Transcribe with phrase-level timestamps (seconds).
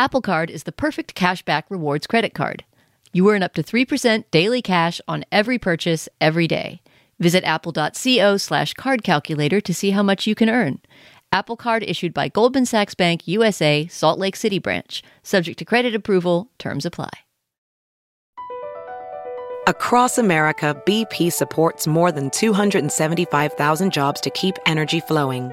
[0.00, 2.64] Apple Card is the perfect cashback rewards credit card.
[3.12, 6.80] You earn up to 3% daily cash on every purchase every day.
[7.18, 10.80] Visit apple.co slash card calculator to see how much you can earn.
[11.30, 15.02] Apple Card issued by Goldman Sachs Bank USA, Salt Lake City branch.
[15.22, 17.10] Subject to credit approval, terms apply.
[19.66, 25.52] Across America, BP supports more than 275,000 jobs to keep energy flowing.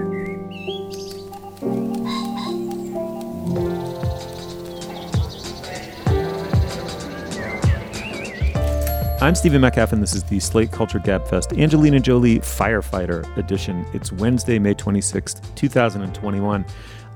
[9.21, 13.85] I'm Stephen Metcalf, and this is the Slate Culture Gabfest Angelina Jolie Firefighter Edition.
[13.93, 16.65] It's Wednesday, May 26th, 2021.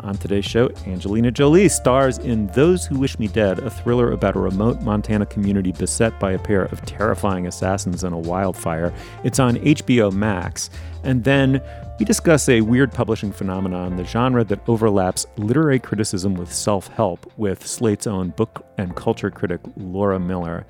[0.01, 4.35] On today's show, Angelina Jolie stars in Those Who Wish Me Dead, a thriller about
[4.35, 8.93] a remote Montana community beset by a pair of terrifying assassins and a wildfire.
[9.23, 10.69] It's on HBO Max.
[11.03, 11.59] And then
[11.97, 17.31] we discuss a weird publishing phenomenon, the genre that overlaps literary criticism with self help,
[17.35, 20.67] with Slate's own book and culture critic Laura Miller.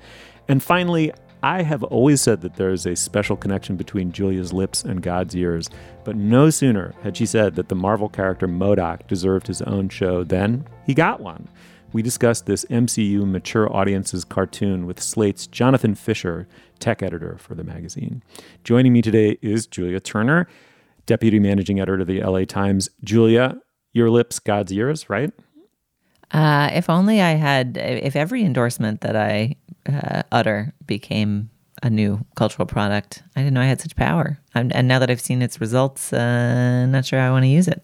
[0.48, 4.84] And finally, I have always said that there is a special connection between Julia's lips
[4.84, 5.70] and God's ears,
[6.04, 10.24] but no sooner had she said that the Marvel character MODOK deserved his own show
[10.24, 11.48] than he got one.
[11.92, 17.64] We discussed this MCU mature audiences cartoon with Slate's Jonathan Fischer, tech editor for the
[17.64, 18.22] magazine.
[18.64, 20.48] Joining me today is Julia Turner,
[21.06, 22.90] deputy managing editor of the LA Times.
[23.04, 23.58] Julia,
[23.92, 25.32] your lips, God's ears, right?
[26.32, 29.56] Uh, if only I had, if every endorsement that I
[29.88, 31.50] uh, utter became
[31.82, 33.22] a new cultural product.
[33.34, 34.38] I didn't know I had such power.
[34.54, 36.16] I'm, and now that I've seen its results, uh,
[36.84, 37.82] I'm not sure how I want to use it.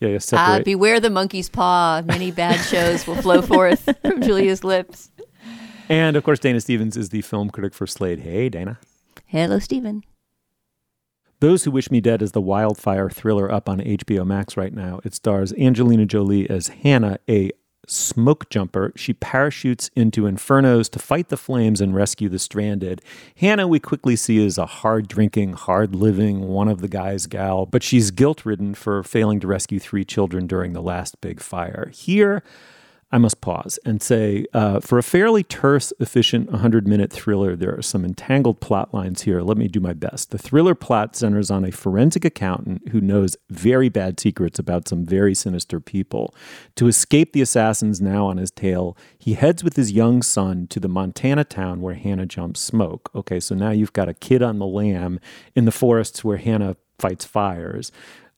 [0.00, 0.60] Yeah, separate.
[0.60, 2.02] Uh, beware the monkey's paw.
[2.04, 5.10] Many bad shows will flow forth from Julia's lips.
[5.88, 8.20] And of course, Dana Stevens is the film critic for Slate.
[8.20, 8.78] Hey, Dana.
[9.26, 10.04] Hello, Stephen.
[11.40, 15.00] Those Who Wish Me Dead is the wildfire thriller up on HBO Max right now.
[15.04, 17.50] It stars Angelina Jolie as Hannah, a
[17.90, 18.92] smoke jumper.
[18.96, 23.02] She parachutes into infernos to fight the flames and rescue the stranded.
[23.36, 27.66] Hannah, we quickly see, is a hard drinking, hard living, one of the guy's gal,
[27.66, 31.90] but she's guilt ridden for failing to rescue three children during the last big fire.
[31.92, 32.42] Here,
[33.12, 37.76] I must pause and say, uh, for a fairly terse, efficient 100 minute thriller, there
[37.76, 39.42] are some entangled plot lines here.
[39.42, 40.30] Let me do my best.
[40.30, 45.04] The thriller plot centers on a forensic accountant who knows very bad secrets about some
[45.04, 46.32] very sinister people.
[46.76, 50.78] To escape the assassins now on his tail, he heads with his young son to
[50.78, 53.10] the Montana town where Hannah jumps smoke.
[53.14, 55.18] Okay, so now you've got a kid on the lam
[55.56, 57.90] in the forests where Hannah fights fires.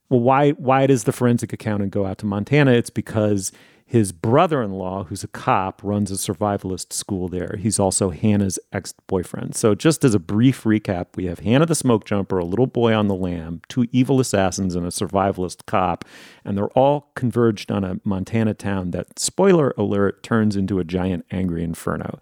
[0.09, 2.71] Well, why, why does the forensic accountant go out to Montana?
[2.71, 3.51] It's because
[3.85, 7.57] his brother in law, who's a cop, runs a survivalist school there.
[7.59, 9.55] He's also Hannah's ex boyfriend.
[9.55, 12.93] So, just as a brief recap, we have Hannah the smoke jumper, a little boy
[12.93, 16.05] on the lam, two evil assassins, and a survivalist cop.
[16.43, 21.25] And they're all converged on a Montana town that, spoiler alert, turns into a giant
[21.29, 22.19] angry inferno.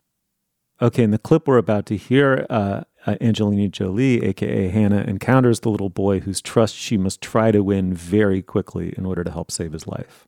[0.81, 5.59] Okay, in the clip we're about to hear, uh, uh, Angelina Jolie, aka Hannah, encounters
[5.59, 9.31] the little boy whose trust she must try to win very quickly in order to
[9.31, 10.27] help save his life.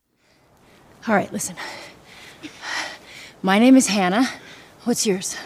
[1.06, 1.54] All right, listen.
[3.42, 4.26] My name is Hannah.
[4.84, 5.36] What's yours?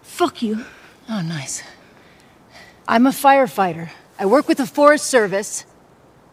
[0.00, 0.64] Fuck you.
[1.10, 1.62] Oh, nice.
[2.86, 3.90] I'm a firefighter.
[4.18, 5.66] I work with the Forest Service,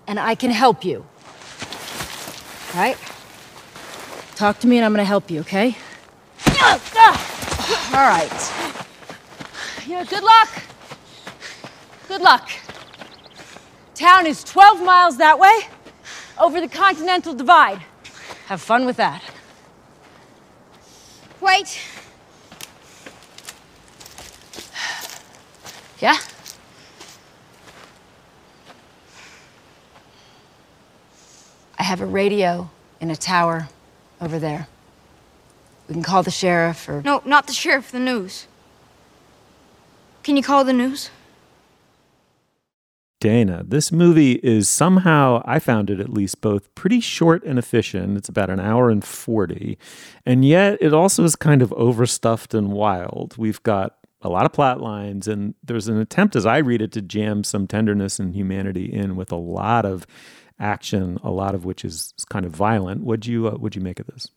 [0.07, 1.05] and I can help you.
[2.73, 2.97] All right?
[4.35, 5.75] Talk to me, and I'm gonna help you, okay?
[7.93, 8.51] All right.
[9.85, 10.49] Yeah, good luck.
[12.07, 12.49] Good luck.
[13.95, 15.67] Town is 12 miles that way,
[16.39, 17.81] over the Continental Divide.
[18.47, 19.23] Have fun with that.
[21.41, 21.79] Wait.
[25.99, 26.17] Yeah?
[31.79, 32.69] I have a radio
[32.99, 33.67] in a tower
[34.21, 34.67] over there.
[35.87, 37.01] We can call the sheriff or.
[37.03, 38.47] No, not the sheriff, the news.
[40.23, 41.09] Can you call the news?
[43.25, 43.63] Dana.
[43.67, 48.15] This movie is somehow, I found it at least, both pretty short and efficient.
[48.17, 49.79] It's about an hour and 40.
[50.27, 53.35] And yet it also is kind of overstuffed and wild.
[53.35, 56.91] We've got a lot of plot lines, and there's an attempt, as I read it,
[56.91, 60.05] to jam some tenderness and humanity in with a lot of
[60.59, 63.01] action, a lot of which is kind of violent.
[63.01, 64.29] What'd you, uh, what'd you make of this?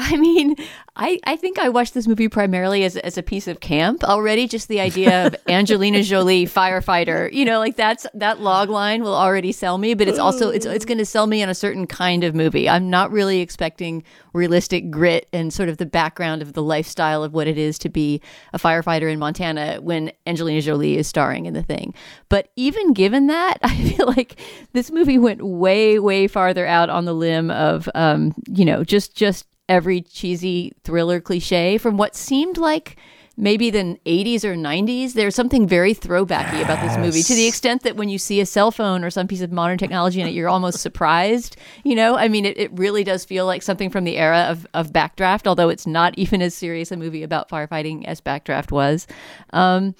[0.12, 0.56] I mean,
[0.96, 4.48] I, I think I watched this movie primarily as, as a piece of camp already.
[4.48, 9.14] Just the idea of Angelina Jolie firefighter, you know, like that's that log line will
[9.14, 9.92] already sell me.
[9.92, 12.66] But it's also it's it's going to sell me on a certain kind of movie.
[12.66, 14.02] I'm not really expecting
[14.32, 17.90] realistic grit and sort of the background of the lifestyle of what it is to
[17.90, 18.22] be
[18.54, 21.92] a firefighter in Montana when Angelina Jolie is starring in the thing.
[22.30, 24.40] But even given that, I feel like
[24.72, 29.14] this movie went way way farther out on the limb of um, you know just
[29.14, 32.96] just every cheesy thriller cliche from what seemed like
[33.36, 35.14] maybe the 80s or 90s.
[35.14, 38.46] There's something very throwbacky about this movie to the extent that when you see a
[38.46, 41.56] cell phone or some piece of modern technology in it, you're almost surprised.
[41.84, 44.66] You know, I mean, it, it really does feel like something from the era of,
[44.74, 49.06] of Backdraft, although it's not even as serious a movie about firefighting as Backdraft was.
[49.52, 49.94] Um,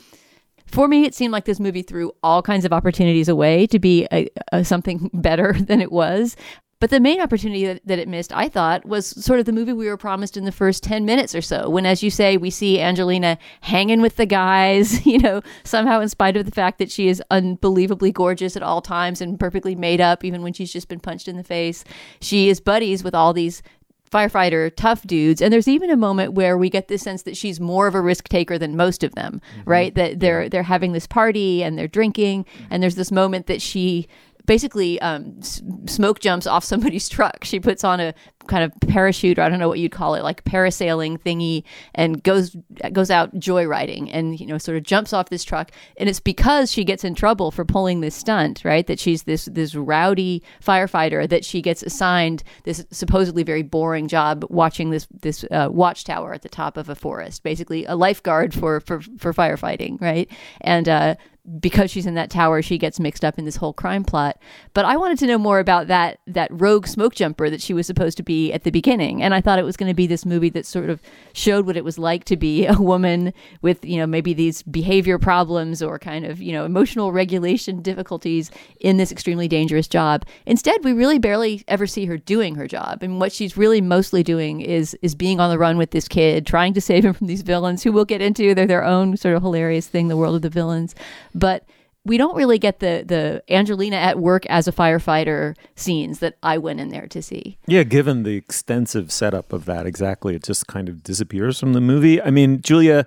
[0.66, 4.06] for me, it seemed like this movie threw all kinds of opportunities away to be
[4.12, 6.36] a, a, something better than it was.
[6.80, 9.74] But the main opportunity that, that, it missed, I thought, was sort of the movie
[9.74, 11.68] we were promised in the first 10 minutes or so.
[11.68, 16.08] When, as you say, we see Angelina hanging with the guys, you know, somehow in
[16.08, 20.00] spite of the fact that she is unbelievably gorgeous at all times and perfectly made
[20.00, 21.84] up, even when she's just been punched in the face.
[22.22, 23.62] She is buddies with all these
[24.10, 27.60] firefighter tough dudes and there's even a moment where we get this sense that she's
[27.60, 29.70] more of a risk taker than most of them mm-hmm.
[29.70, 33.62] right that they're they're having this party and they're drinking and there's this moment that
[33.62, 34.08] she
[34.50, 37.44] basically um, s- smoke jumps off somebody's truck.
[37.44, 38.12] She puts on a
[38.48, 41.62] kind of parachute, or I don't know what you'd call it, like parasailing thingy,
[41.94, 42.56] and goes
[42.92, 45.70] goes out joyriding, and you know, sort of jumps off this truck.
[45.98, 48.84] And it's because she gets in trouble for pulling this stunt, right?
[48.88, 54.44] That she's this this rowdy firefighter that she gets assigned this supposedly very boring job
[54.50, 58.80] watching this this uh, watchtower at the top of a forest, basically a lifeguard for
[58.80, 60.28] for for firefighting, right?
[60.62, 61.14] And uh,
[61.58, 64.40] because she's in that tower, she gets mixed up in this whole crime plot.
[64.74, 67.86] But I wanted to know more about that that rogue smoke jumper that she was
[67.86, 70.26] supposed to be at the beginning, and I thought it was going to be this
[70.26, 71.00] movie that sort of
[71.32, 73.32] showed what it was like to be a woman
[73.62, 78.50] with you know maybe these behavior problems or kind of you know emotional regulation difficulties
[78.80, 80.26] in this extremely dangerous job.
[80.46, 84.22] Instead, we really barely ever see her doing her job, and what she's really mostly
[84.22, 87.26] doing is is being on the run with this kid, trying to save him from
[87.26, 88.54] these villains who we'll get into.
[88.54, 90.94] They're their own sort of hilarious thing, the world of the villains
[91.34, 91.64] but
[92.04, 96.58] we don't really get the the Angelina at work as a firefighter scenes that I
[96.58, 97.58] went in there to see.
[97.66, 101.80] Yeah, given the extensive setup of that, exactly, it just kind of disappears from the
[101.80, 102.20] movie.
[102.20, 103.06] I mean, Julia,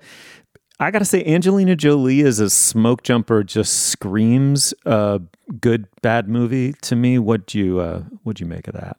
[0.79, 5.21] I gotta say, Angelina Jolie as a smoke jumper just screams a
[5.59, 7.19] good bad movie to me.
[7.19, 8.97] What do you uh, what you make of that?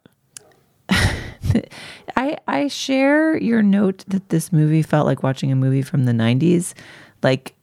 [2.17, 6.11] I I share your note that this movie felt like watching a movie from the
[6.11, 6.73] '90s,
[7.23, 7.54] like uh,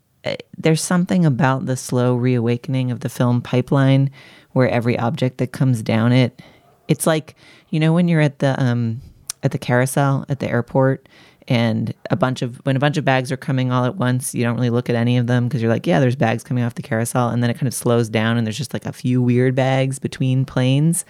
[0.56, 4.10] there's something about the slow reawakening of the film pipeline
[4.52, 6.40] where every object that comes down it
[6.88, 7.34] it's like
[7.70, 9.00] you know when you're at the um
[9.42, 11.08] at the carousel at the airport
[11.48, 14.44] and a bunch of when a bunch of bags are coming all at once you
[14.44, 16.74] don't really look at any of them because you're like yeah there's bags coming off
[16.74, 19.20] the carousel and then it kind of slows down and there's just like a few
[19.20, 21.04] weird bags between planes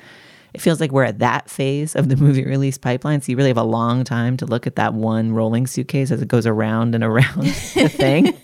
[0.54, 3.20] it feels like we're at that phase of the movie release pipeline.
[3.20, 6.20] So you really have a long time to look at that one rolling suitcase as
[6.20, 8.34] it goes around and around the thing.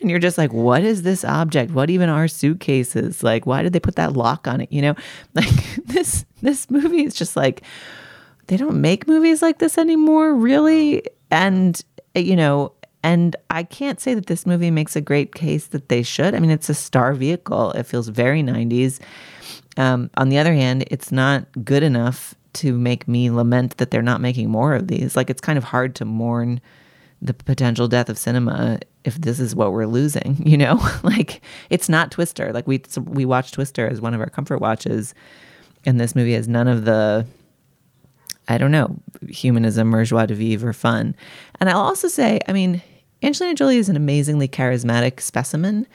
[0.00, 1.72] and you're just like, what is this object?
[1.72, 3.22] What even are suitcases?
[3.22, 4.70] Like, why did they put that lock on it?
[4.70, 4.94] You know,
[5.34, 7.62] like this this movie is just like
[8.46, 11.02] they don't make movies like this anymore, really.
[11.30, 11.82] And
[12.14, 12.72] eh, you know,
[13.02, 16.34] and I can't say that this movie makes a great case that they should.
[16.34, 17.70] I mean, it's a star vehicle.
[17.72, 19.00] It feels very 90s.
[19.78, 24.02] Um, on the other hand, it's not good enough to make me lament that they're
[24.02, 25.16] not making more of these.
[25.16, 26.60] Like it's kind of hard to mourn
[27.22, 30.74] the potential death of cinema if this is what we're losing, you know?
[31.02, 32.52] like it's not Twister.
[32.52, 35.14] Like we we watched Twister as one of our comfort watches
[35.86, 37.24] and this movie has none of the
[38.50, 38.96] I don't know,
[39.28, 41.14] humanism or joie de vivre or fun.
[41.60, 42.80] And I'll also say, I mean,
[43.22, 45.86] Angelina Jolie is an amazingly charismatic specimen.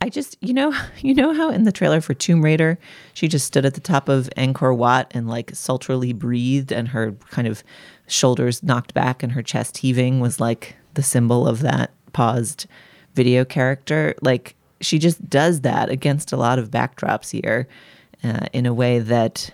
[0.00, 2.78] I just, you know, you know how in the trailer for Tomb Raider,
[3.14, 7.12] she just stood at the top of Angkor Wat and like sultrily breathed, and her
[7.30, 7.62] kind of
[8.06, 12.66] shoulders knocked back and her chest heaving was like the symbol of that paused
[13.14, 14.14] video character.
[14.22, 17.68] Like she just does that against a lot of backdrops here
[18.24, 19.50] uh, in a way that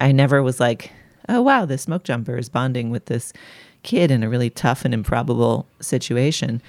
[0.00, 0.92] I never was like,
[1.28, 3.32] oh wow, this smoke jumper is bonding with this
[3.82, 6.60] kid in a really tough and improbable situation.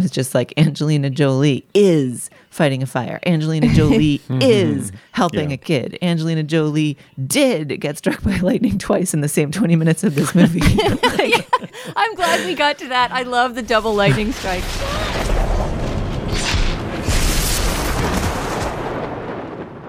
[0.00, 3.20] Was just like Angelina Jolie is fighting a fire.
[3.26, 4.38] Angelina Jolie mm-hmm.
[4.40, 5.54] is helping yeah.
[5.54, 5.98] a kid.
[6.00, 10.34] Angelina Jolie did get struck by lightning twice in the same 20 minutes of this
[10.34, 10.60] movie.
[10.60, 11.66] like, yeah,
[11.96, 13.12] I'm glad we got to that.
[13.12, 14.64] I love the double lightning strike.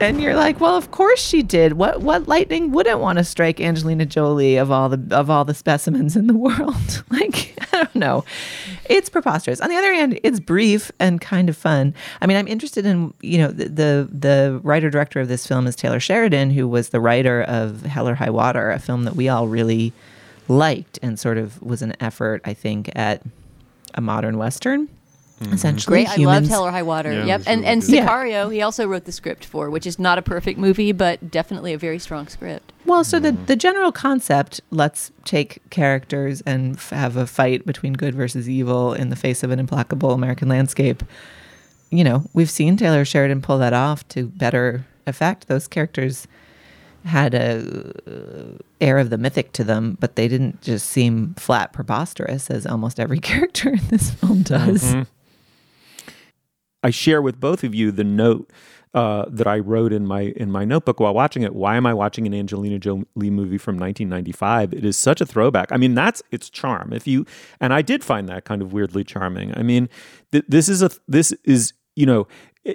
[0.01, 1.73] And you're like, well, of course she did.
[1.73, 5.53] What what lightning wouldn't want to strike Angelina Jolie of all the of all the
[5.53, 7.03] specimens in the world?
[7.09, 8.25] like, I don't know.
[8.89, 9.61] It's preposterous.
[9.61, 11.93] On the other hand, it's brief and kind of fun.
[12.21, 15.67] I mean, I'm interested in you know the the, the writer director of this film
[15.67, 19.15] is Taylor Sheridan, who was the writer of Hell or High Water, a film that
[19.15, 19.93] we all really
[20.47, 23.21] liked and sort of was an effort, I think, at
[23.93, 24.89] a modern western.
[25.41, 25.53] Mm-hmm.
[25.53, 26.09] Essentially, Great.
[26.09, 27.11] I humans- loved Hell or High Water.
[27.11, 27.41] Yeah, yep.
[27.47, 27.89] And really and good.
[27.89, 28.07] Yeah.
[28.07, 31.73] Sicario, he also wrote the script for, which is not a perfect movie, but definitely
[31.73, 32.71] a very strong script.
[32.85, 33.45] Well, so the mm-hmm.
[33.45, 38.93] the general concept, let's take characters and f- have a fight between good versus evil
[38.93, 41.03] in the face of an implacable American landscape.
[41.89, 45.47] You know, we've seen Taylor Sheridan pull that off to better effect.
[45.47, 46.27] Those characters
[47.03, 51.73] had a uh, air of the mythic to them, but they didn't just seem flat
[51.73, 54.83] preposterous as almost every character in this film does.
[54.83, 55.01] Mm-hmm.
[56.83, 58.51] I share with both of you the note
[58.93, 61.55] uh, that I wrote in my in my notebook while watching it.
[61.55, 64.73] Why am I watching an Angelina Jolie movie from 1995?
[64.73, 65.71] It is such a throwback.
[65.71, 66.91] I mean, that's its charm.
[66.91, 67.25] If you
[67.59, 69.57] and I did find that kind of weirdly charming.
[69.57, 69.87] I mean,
[70.31, 72.27] th- this is a this is you know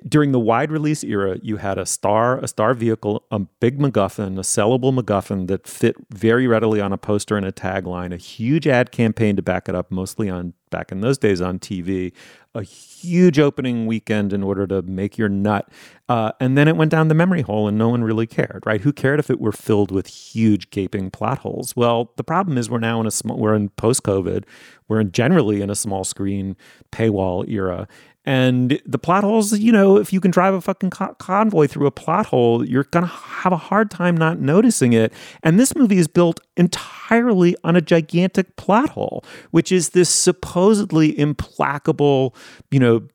[0.09, 4.37] during the wide release era, you had a star, a star vehicle, a big MacGuffin,
[4.37, 8.67] a sellable MacGuffin that fit very readily on a poster and a tagline, a huge
[8.67, 12.13] ad campaign to back it up, mostly on back in those days on TV,
[12.57, 15.69] a huge opening weekend in order to make your nut,
[16.09, 18.81] uh, and then it went down the memory hole, and no one really cared, right?
[18.81, 21.75] Who cared if it were filled with huge gaping plot holes?
[21.77, 24.45] Well, the problem is we're now in a small, we're in post COVID,
[24.89, 26.57] we're in generally in a small screen
[26.93, 27.87] paywall era.
[28.27, 31.87] And the plot holes, you know, if you can drive a fucking co- convoy through
[31.87, 35.13] a plot hole, you're going to have a hard time not noticing it.
[35.45, 41.17] And this movie is built entirely on a gigantic plot hole, which is this supposedly
[41.17, 42.35] implacable,
[42.73, 43.07] you know,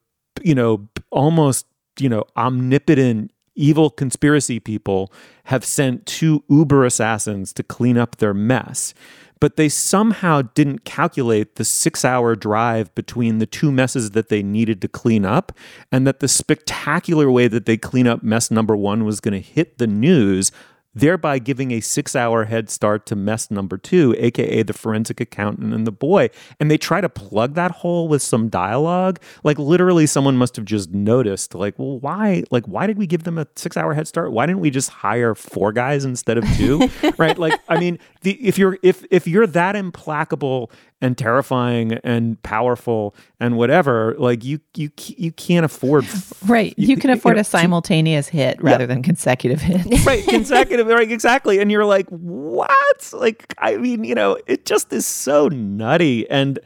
[0.42, 1.66] you know, almost,
[2.00, 5.12] you know, omnipotent evil conspiracy people
[5.44, 8.94] have sent two uber assassins to clean up their mess
[9.42, 14.40] but they somehow didn't calculate the six hour drive between the two messes that they
[14.40, 15.50] needed to clean up,
[15.90, 19.40] and that the spectacular way that they clean up mess number one was going to
[19.40, 20.52] hit the news,
[20.94, 25.72] thereby giving a six hour head start to mess number two, aka the forensic accountant
[25.72, 26.28] and the boy.
[26.60, 29.20] And they try to plug that hole with some dialogue.
[29.44, 33.24] Like literally someone must have just noticed, like, well, why like why did we give
[33.24, 34.32] them a six hour head start?
[34.32, 36.88] Why didn't we just hire four guys instead of two?
[37.18, 37.38] right?
[37.38, 40.70] Like, I mean, the if you're if if you're that implacable
[41.02, 46.06] and terrifying and powerful and whatever, like you you you can't afford
[46.46, 46.72] Right.
[46.78, 50.06] You can afford know, a simultaneous hit rather than consecutive hits.
[50.06, 54.92] right consecutive right exactly and you're like what like i mean you know it just
[54.92, 56.58] is so nutty and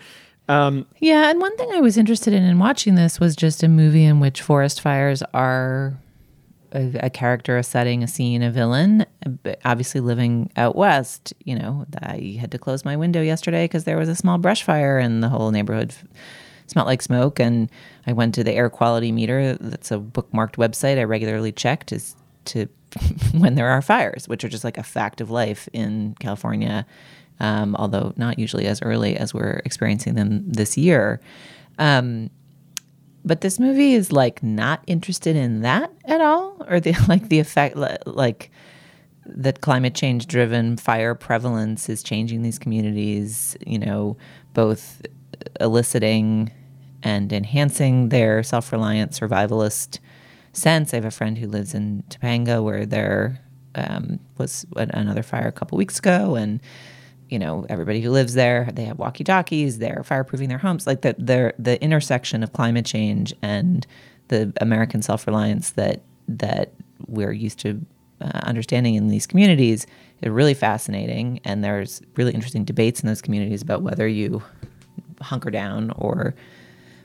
[0.49, 3.69] um Yeah, and one thing I was interested in in watching this was just a
[3.69, 5.99] movie in which forest fires are
[6.77, 9.07] a, a character, a setting, a scene, a villain.
[9.43, 13.85] But obviously, living out west, you know, I had to close my window yesterday because
[13.85, 15.95] there was a small brush fire and the whole neighborhood
[16.67, 17.41] smelled like smoke.
[17.41, 17.71] And
[18.07, 19.55] I went to the air quality meter.
[19.55, 22.01] That's a bookmarked website I regularly check to
[22.47, 22.69] to
[23.39, 26.87] when there are fires, which are just like a fact of life in California
[27.41, 31.21] um, although not usually as early as we're experiencing them this year.
[31.79, 32.31] Um,
[33.27, 37.41] but this movie is like not interested in that at all, or the like the
[37.41, 38.51] effect like
[39.27, 43.57] that climate change driven fire prevalence is changing these communities.
[43.67, 44.17] You know,
[44.55, 45.03] both
[45.61, 46.53] eliciting
[47.03, 49.99] and enhancing their self reliant survivalist
[50.53, 50.95] sense.
[50.95, 53.41] I have a friend who lives in Topanga where there
[53.75, 56.61] um, was another fire a couple weeks ago, and
[57.29, 59.79] you know everybody who lives there they have walkie talkies.
[59.79, 60.87] They're fireproofing their homes.
[60.87, 63.87] Like the the the intersection of climate change and
[64.29, 66.73] the American self reliance that that
[67.07, 67.81] we're used to
[68.21, 69.87] uh, understanding in these communities
[70.23, 71.41] is really fascinating.
[71.45, 74.43] And there's really interesting debates in those communities about whether you
[75.21, 76.35] hunker down or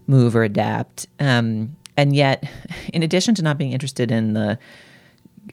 [0.08, 1.08] move or adapt.
[1.20, 2.50] Um, and yet,
[2.94, 4.58] in addition to not being interested in the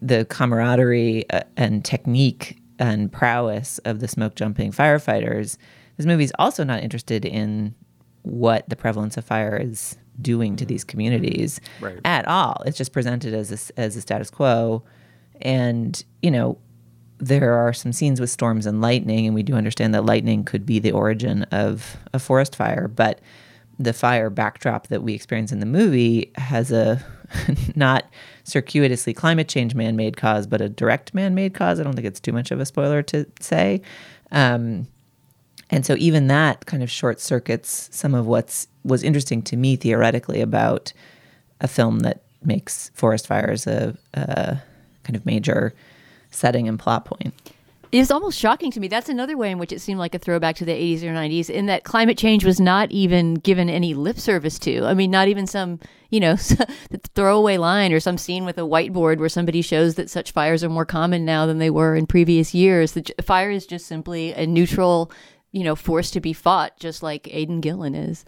[0.03, 5.57] the camaraderie uh, and technique and prowess of the smoke jumping firefighters,
[5.97, 7.75] this movie is also not interested in
[8.23, 10.69] what the prevalence of fire is doing to mm.
[10.69, 11.99] these communities Right.
[12.05, 12.63] at all.
[12.67, 14.83] It's just presented as a, as a status quo,
[15.41, 16.59] and you know
[17.19, 20.65] there are some scenes with storms and lightning, and we do understand that lightning could
[20.65, 23.21] be the origin of a forest fire, but
[23.79, 27.05] the fire backdrop that we experience in the movie has a
[27.77, 28.05] not
[28.45, 31.79] circuitously climate change man-made cause, but a direct man-made cause.
[31.79, 33.83] I don't think it's too much of a spoiler to say.
[34.31, 34.87] Um,
[35.71, 39.77] and so even that kind of short circuits some of what's was interesting to me
[39.77, 40.93] theoretically about
[41.61, 44.59] a film that makes forest fires a, a
[45.03, 45.75] kind of major
[46.31, 47.35] setting and plot point.
[47.91, 48.89] It's almost shocking to me.
[48.89, 51.49] That's another way in which it seemed like a throwback to the 80s or 90s,
[51.49, 54.85] in that climate change was not even given any lip service to.
[54.85, 55.81] I mean, not even some,
[56.11, 56.37] you know,
[57.15, 60.69] throwaway line or some scene with a whiteboard where somebody shows that such fires are
[60.69, 62.93] more common now than they were in previous years.
[62.93, 65.11] The fire is just simply a neutral
[65.51, 68.25] you know, forced to be fought, just like Aidan Gillen is.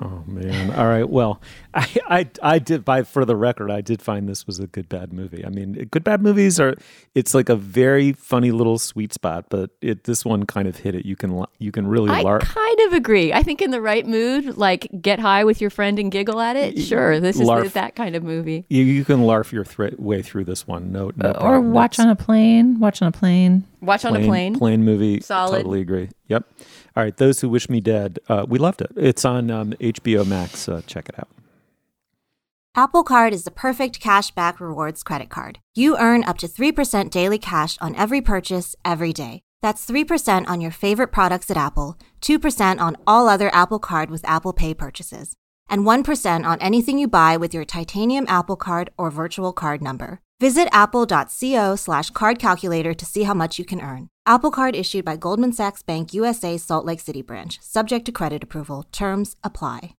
[0.00, 0.70] Oh man!
[0.72, 1.08] All right.
[1.08, 1.40] Well,
[1.74, 2.84] I, I, I did.
[2.84, 5.44] By for the record, I did find this was a good bad movie.
[5.44, 6.74] I mean, good bad movies are.
[7.14, 10.94] It's like a very funny little sweet spot, but it this one kind of hit
[10.94, 11.04] it.
[11.04, 12.10] You can you can really.
[12.10, 13.32] I lar- kind of agree.
[13.32, 16.56] I think in the right mood, like get high with your friend and giggle at
[16.56, 16.80] it.
[16.80, 17.74] Sure, this is larf.
[17.74, 18.64] that kind of movie.
[18.68, 20.92] You, you can larf your th- way through this one.
[20.92, 21.30] No, no.
[21.30, 22.80] Uh, or watch on a plane.
[22.80, 23.64] Watch on a plane.
[23.84, 24.58] Watch plane, on a plane.
[24.58, 25.20] Plane movie.
[25.20, 25.58] Solid.
[25.58, 26.08] Totally agree.
[26.28, 26.46] Yep.
[26.96, 27.16] All right.
[27.16, 28.18] Those who wish me dead.
[28.28, 28.90] Uh, we loved it.
[28.96, 30.68] It's on um, HBO Max.
[30.68, 31.28] Uh, check it out.
[32.76, 35.60] Apple Card is the perfect cash back rewards credit card.
[35.76, 39.42] You earn up to 3% daily cash on every purchase every day.
[39.62, 44.28] That's 3% on your favorite products at Apple, 2% on all other Apple Card with
[44.28, 45.36] Apple Pay purchases,
[45.70, 50.20] and 1% on anything you buy with your titanium Apple Card or virtual card number.
[50.44, 54.10] Visit apple.co slash card calculator to see how much you can earn.
[54.26, 58.44] Apple Card issued by Goldman Sachs Bank USA Salt Lake City branch, subject to credit
[58.44, 58.84] approval.
[58.92, 59.94] Terms apply.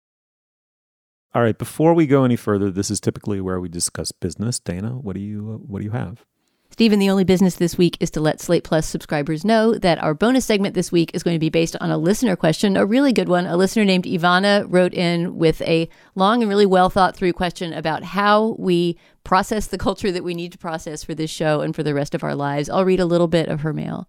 [1.34, 4.60] All right, before we go any further, this is typically where we discuss business.
[4.60, 6.24] Dana, what do you uh, what do you have?
[6.70, 10.12] Stephen, the only business this week is to let Slate Plus subscribers know that our
[10.12, 13.12] bonus segment this week is going to be based on a listener question, a really
[13.12, 13.46] good one.
[13.46, 17.72] A listener named Ivana wrote in with a long and really well thought through question
[17.72, 21.74] about how we process the culture that we need to process for this show and
[21.74, 22.70] for the rest of our lives.
[22.70, 24.08] I'll read a little bit of her mail.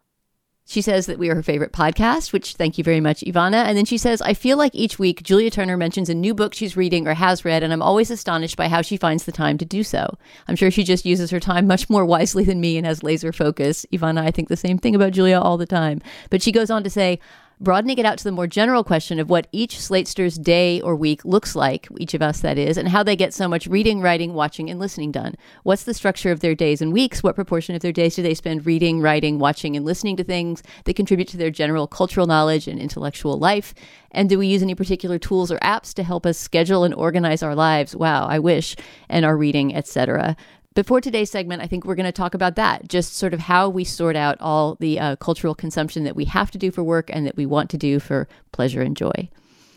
[0.70, 3.66] She says that we are her favorite podcast, which thank you very much, Ivana.
[3.66, 6.54] And then she says, I feel like each week Julia Turner mentions a new book
[6.54, 9.58] she's reading or has read, and I'm always astonished by how she finds the time
[9.58, 10.18] to do so.
[10.48, 13.32] I'm sure she just uses her time much more wisely than me and has laser
[13.32, 13.86] focus.
[13.94, 16.02] Ivana, I think the same thing about Julia all the time.
[16.30, 17.20] But she goes on to say,
[17.60, 21.26] broadening it out to the more general question of what each Slatester's day or week
[21.26, 24.34] looks like, each of us that is, and how they get so much reading, writing,
[24.34, 25.36] watching, and listening done.
[25.64, 27.24] What's the structure of their days and weeks?
[27.24, 30.62] What proportion of their days do they spend reading, writing, watching, and listening to things
[30.86, 33.74] that contribute to their general cultural knowledge and intellectual life?
[34.12, 37.44] And do we use any particular tools or apps to help us schedule and organize
[37.44, 37.96] our lives?
[37.96, 38.76] Wow, I wish,
[39.10, 40.36] and our reading, etc.
[40.78, 43.68] Before today's segment, I think we're going to talk about that just sort of how
[43.68, 47.10] we sort out all the uh, cultural consumption that we have to do for work
[47.12, 49.28] and that we want to do for pleasure and joy.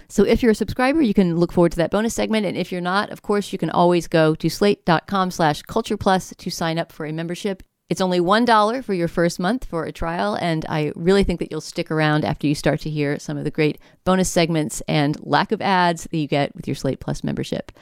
[0.08, 2.44] So if you're a subscriber, you can look forward to that bonus segment.
[2.44, 6.34] And if you're not, of course, you can always go to slate.com slash culture plus
[6.36, 7.62] to sign up for a membership.
[7.88, 10.34] It's only $1 for your first month for a trial.
[10.34, 13.44] And I really think that you'll stick around after you start to hear some of
[13.44, 17.24] the great bonus segments and lack of ads that you get with your Slate Plus
[17.24, 17.72] membership.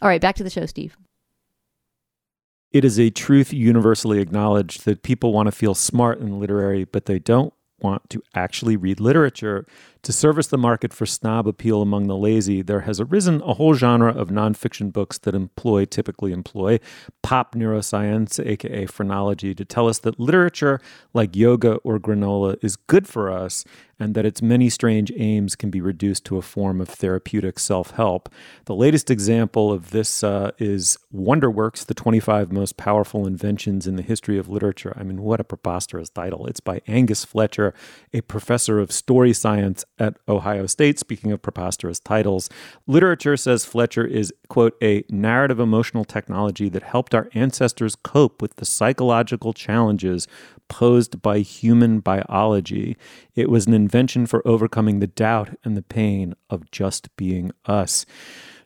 [0.00, 0.96] All right, back to the show, Steve.
[2.72, 7.04] It is a truth universally acknowledged that people want to feel smart and literary, but
[7.04, 9.66] they don't want to actually read literature.
[10.02, 13.74] To service the market for snob appeal among the lazy, there has arisen a whole
[13.74, 16.80] genre of nonfiction books that employ, typically employ,
[17.22, 20.80] pop neuroscience, aka phrenology, to tell us that literature,
[21.14, 23.64] like yoga or granola, is good for us
[24.02, 27.92] and that its many strange aims can be reduced to a form of therapeutic self
[27.92, 28.28] help.
[28.64, 34.02] The latest example of this uh, is Wonderworks, the 25 most powerful inventions in the
[34.02, 34.92] history of literature.
[34.96, 36.46] I mean, what a preposterous title.
[36.48, 37.74] It's by Angus Fletcher,
[38.12, 40.98] a professor of story science at Ohio State.
[40.98, 42.48] Speaking of preposterous titles,
[42.86, 48.56] literature says Fletcher is, quote, a narrative emotional technology that helped our ancestors cope with
[48.56, 50.26] the psychological challenges
[50.68, 52.96] posed by human biology.
[53.34, 58.06] It was an invention for overcoming the doubt and the pain of just being us.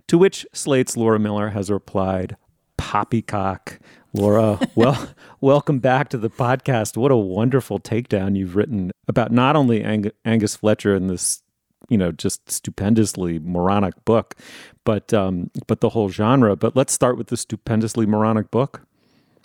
[0.08, 2.36] To which Slate's Laura Miller has replied,
[2.76, 3.80] Poppycock.
[4.16, 5.08] Laura, well,
[5.42, 6.96] welcome back to the podcast.
[6.96, 11.42] What a wonderful takedown you've written about not only Ang- Angus Fletcher and this,
[11.90, 14.34] you know, just stupendously moronic book,
[14.84, 16.56] but um, but the whole genre.
[16.56, 18.82] But let's start with the stupendously moronic book.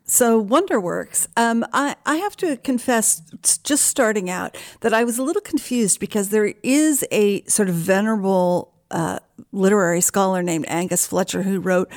[0.05, 3.21] So Wonderworks, um, I, I have to confess,
[3.63, 7.75] just starting out, that I was a little confused because there is a sort of
[7.75, 9.19] venerable uh,
[9.51, 11.89] literary scholar named Angus Fletcher who wrote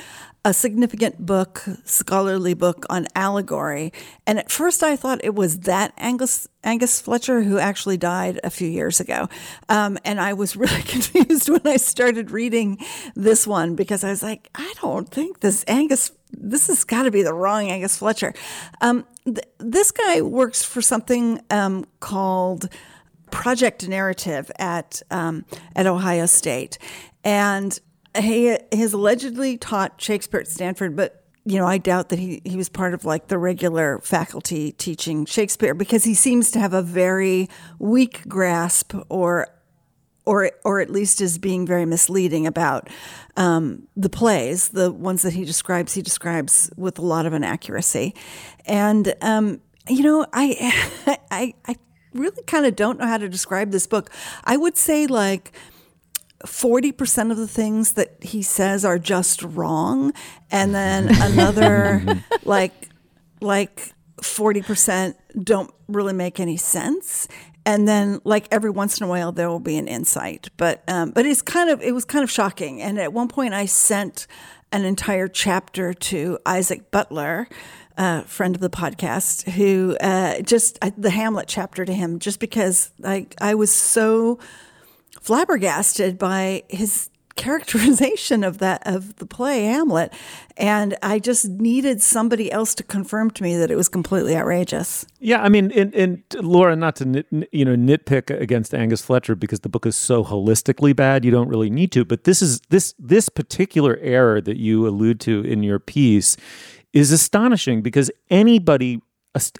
[0.45, 3.91] a significant book, scholarly book on allegory.
[4.27, 8.51] And at first I thought it was that Angus, Angus Fletcher who actually died a
[8.51, 9.27] few years ago.
[9.69, 12.77] Um, and I was really confused when I started reading
[13.15, 17.11] this one because I was like, I don't think this Angus, this has got to
[17.11, 18.31] be the wrong Angus Fletcher.
[18.81, 22.69] Um, th- this guy works for something um, called
[23.31, 25.43] Project Narrative at, um,
[25.75, 26.77] at Ohio State.
[27.23, 27.79] And
[28.15, 32.57] he has allegedly taught Shakespeare at Stanford, but you know, I doubt that he, he
[32.57, 36.81] was part of like the regular faculty teaching Shakespeare because he seems to have a
[36.81, 39.47] very weak grasp or
[40.25, 42.89] or or at least is being very misleading about
[43.37, 45.93] um, the plays, the ones that he describes.
[45.93, 48.15] He describes with a lot of inaccuracy,
[48.65, 51.75] and um, you know, I I I
[52.13, 54.09] really kind of don't know how to describe this book.
[54.43, 55.51] I would say like.
[56.45, 60.13] 40% of the things that he says are just wrong
[60.51, 62.89] and then another like
[63.41, 67.27] like 40% don't really make any sense.
[67.65, 70.49] And then like every once in a while there will be an insight.
[70.57, 72.81] But um, but it's kind of it was kind of shocking.
[72.81, 74.27] And at one point i sent
[74.71, 77.47] an entire chapter to isaac butler
[77.97, 82.39] a friend of the podcast who uh, just uh, the hamlet chapter to him just
[82.39, 84.37] because i i was so
[85.25, 90.13] flabbergasted by his characterization of that of the play Hamlet
[90.55, 95.05] and I just needed somebody else to confirm to me that it was completely outrageous.
[95.19, 99.35] Yeah, I mean and, and Laura not to nit, you know nitpick against Angus Fletcher
[99.35, 102.61] because the book is so holistically bad you don't really need to but this is
[102.69, 106.37] this this particular error that you allude to in your piece
[106.93, 109.01] is astonishing because anybody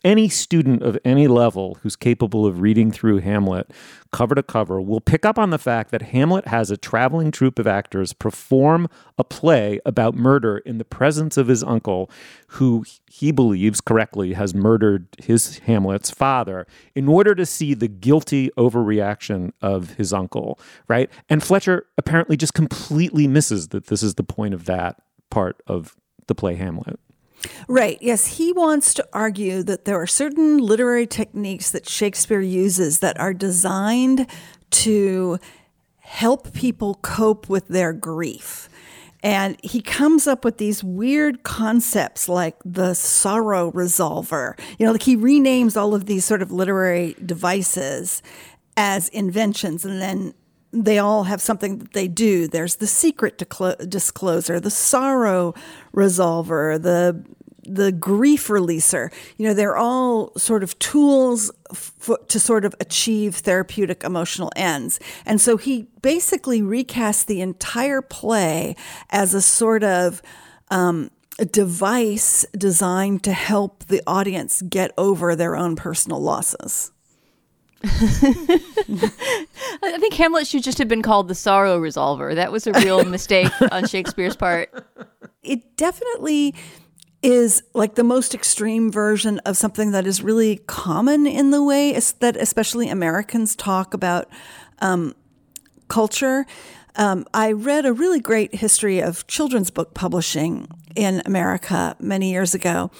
[0.03, 3.71] any student of any level who's capable of reading through Hamlet
[4.11, 7.59] cover to cover will pick up on the fact that Hamlet has a traveling troupe
[7.59, 12.09] of actors perform a play about murder in the presence of his uncle,
[12.47, 18.49] who he believes correctly has murdered his Hamlet's father, in order to see the guilty
[18.57, 20.57] overreaction of his uncle,
[20.87, 21.09] right?
[21.29, 25.97] And Fletcher apparently just completely misses that this is the point of that part of
[26.27, 26.99] the play Hamlet.
[27.67, 27.97] Right.
[28.01, 28.37] Yes.
[28.37, 33.33] He wants to argue that there are certain literary techniques that Shakespeare uses that are
[33.33, 34.27] designed
[34.71, 35.39] to
[35.99, 38.69] help people cope with their grief.
[39.23, 44.59] And he comes up with these weird concepts like the sorrow resolver.
[44.77, 48.21] You know, like he renames all of these sort of literary devices
[48.77, 50.35] as inventions and then
[50.75, 52.47] they all have something that they do.
[52.47, 55.53] There's the secret discloser, the sorrow
[55.93, 57.23] resolver, the
[57.67, 59.11] the grief releaser.
[59.37, 61.51] You know, they're all sort of tools
[62.27, 64.99] to sort of achieve therapeutic emotional ends.
[65.25, 68.75] And so he basically recast the entire play
[69.09, 70.21] as a sort of
[70.69, 71.09] um,
[71.39, 76.91] a device designed to help the audience get over their own personal losses.
[79.83, 82.33] I think Hamlet should just have been called the sorrow resolver.
[82.35, 84.71] That was a real mistake on Shakespeare's part.
[85.43, 86.55] It definitely
[87.21, 91.99] is like the most extreme version of something that is really common in the way
[92.19, 94.29] that especially Americans talk about
[94.79, 95.15] um,
[95.87, 96.45] culture.
[96.95, 102.53] Um, I read a really great history of children's book publishing in America many years
[102.53, 102.91] ago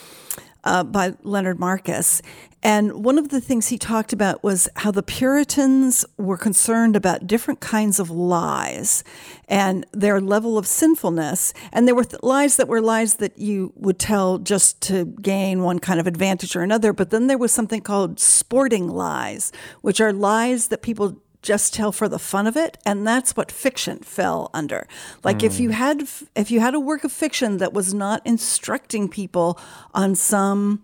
[0.65, 2.21] uh, by Leonard Marcus.
[2.63, 7.28] And one of the things he talked about was how the Puritans were concerned about
[7.28, 9.04] different kinds of lies
[9.47, 11.54] and their level of sinfulness.
[11.71, 15.62] And there were th- lies that were lies that you would tell just to gain
[15.62, 16.91] one kind of advantage or another.
[16.91, 19.51] But then there was something called sporting lies,
[19.82, 23.51] which are lies that people just tell for the fun of it and that's what
[23.51, 24.88] fiction fell under
[25.23, 25.43] like mm.
[25.43, 25.75] if you hmm.
[25.75, 26.03] had
[26.36, 29.60] if you had a work of fiction that was not instructing people
[29.93, 30.81] on some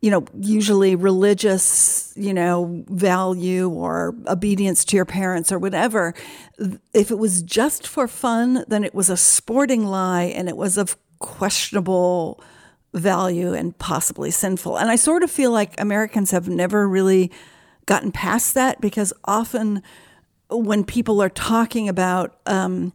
[0.00, 6.12] you know usually religious you know value or obedience to your parents or whatever
[6.92, 10.76] if it was just for fun then it was a sporting lie and it was
[10.76, 12.42] of questionable
[12.92, 17.30] value and possibly sinful and i sort of feel like americans have never really
[17.86, 19.82] gotten past that because often
[20.50, 22.92] when people are talking about, um,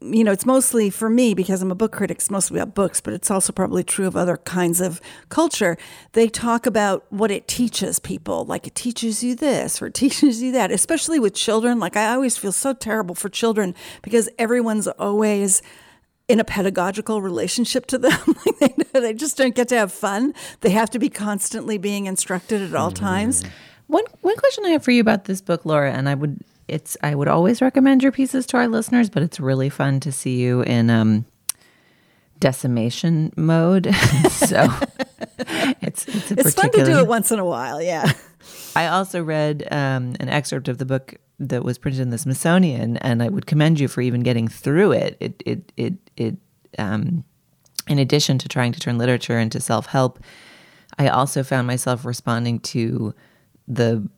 [0.00, 3.00] you know, it's mostly for me because I'm a book critic, it's mostly about books,
[3.00, 5.76] but it's also probably true of other kinds of culture.
[6.12, 10.42] They talk about what it teaches people, like it teaches you this or it teaches
[10.42, 11.78] you that, especially with children.
[11.78, 15.60] Like I always feel so terrible for children because everyone's always
[16.28, 18.36] in a pedagogical relationship to them.
[18.60, 20.32] they, they just don't get to have fun.
[20.60, 23.44] They have to be constantly being instructed at all times.
[23.90, 26.96] One one question I have for you about this book, Laura, and I would it's
[27.02, 30.40] I would always recommend your pieces to our listeners, but it's really fun to see
[30.40, 31.24] you in um,
[32.38, 33.92] decimation mode.
[34.30, 34.68] so
[35.82, 37.82] it's it's, it's fun to do it once in a while.
[37.82, 38.12] Yeah.
[38.76, 42.96] I also read um, an excerpt of the book that was printed in the Smithsonian,
[42.98, 45.16] and I would commend you for even getting through it.
[45.18, 46.36] It it it it.
[46.78, 47.24] Um,
[47.88, 50.20] in addition to trying to turn literature into self help,
[50.96, 53.14] I also found myself responding to
[53.70, 54.08] the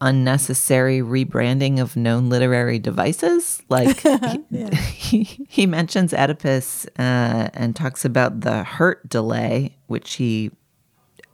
[0.00, 3.62] unnecessary rebranding of known literary devices.
[3.68, 4.00] Like
[4.50, 10.50] he, he, he, mentions Oedipus uh, and talks about the hurt delay, which he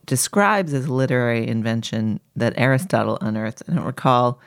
[0.07, 3.62] describes as a literary invention that Aristotle unearthed.
[3.69, 4.41] I don't recall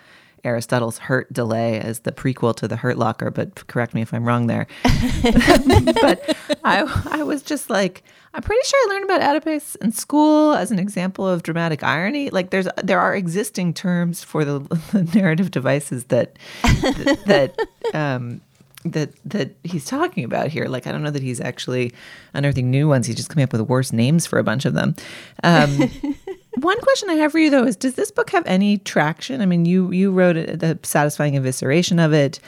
[0.44, 4.26] Aristotle's hurt delay as the prequel to the hurt locker, but correct me if I'm
[4.26, 4.68] wrong there.
[4.84, 10.54] but I, I was just like, I'm pretty sure I learned about Oedipus in school
[10.54, 12.30] as an example of dramatic irony.
[12.30, 14.60] Like there's there are existing terms for the,
[14.92, 17.56] the narrative devices that that
[17.94, 18.42] um,
[18.86, 20.65] that that he's talking about here.
[20.65, 21.92] Like I don't know that he's actually
[22.34, 23.08] unearthing new ones.
[23.08, 24.96] He's just coming up with worse names for a bunch of them.
[25.44, 25.89] Um,
[26.56, 29.42] one question I have for you though is: Does this book have any traction?
[29.42, 32.39] I mean, you you wrote it, the satisfying evisceration of it.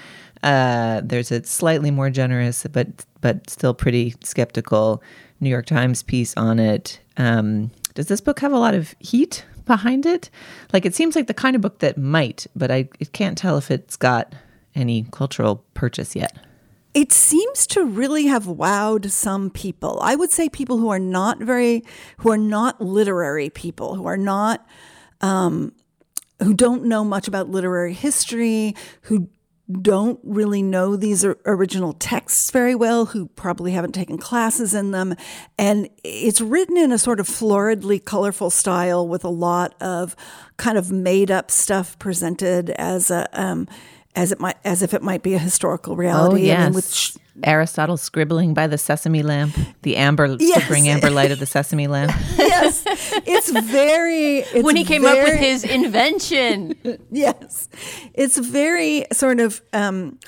[0.43, 2.87] Uh, there's a slightly more generous, but
[3.21, 5.01] but still pretty skeptical
[5.41, 6.99] New York Times piece on it.
[7.17, 10.29] Um, does this book have a lot of heat behind it?
[10.71, 13.57] Like it seems like the kind of book that might, but I it can't tell
[13.57, 14.33] if it's got
[14.75, 16.37] any cultural purchase yet.
[16.93, 19.99] It seems to really have wowed some people.
[20.01, 21.83] I would say people who are not very,
[22.17, 24.65] who are not literary people, who are not,
[25.21, 25.71] um,
[26.39, 29.29] who don't know much about literary history, who
[29.71, 35.15] don't really know these original texts very well, who probably haven't taken classes in them.
[35.57, 40.15] And it's written in a sort of floridly colorful style with a lot of
[40.57, 43.67] kind of made up stuff presented as a, um,
[44.15, 46.43] as it might as if it might be a historical reality.
[46.43, 46.59] Oh yes.
[46.59, 50.67] I mean, with sh- Aristotle scribbling by the sesame lamp, the amber yes.
[50.67, 52.11] to amber light of the sesame lamp.
[52.37, 52.83] yes,
[53.25, 54.37] it's very.
[54.39, 56.75] It's when he came very, up with his invention.
[57.11, 57.69] yes,
[58.13, 59.61] it's very sort of.
[59.73, 60.19] Um,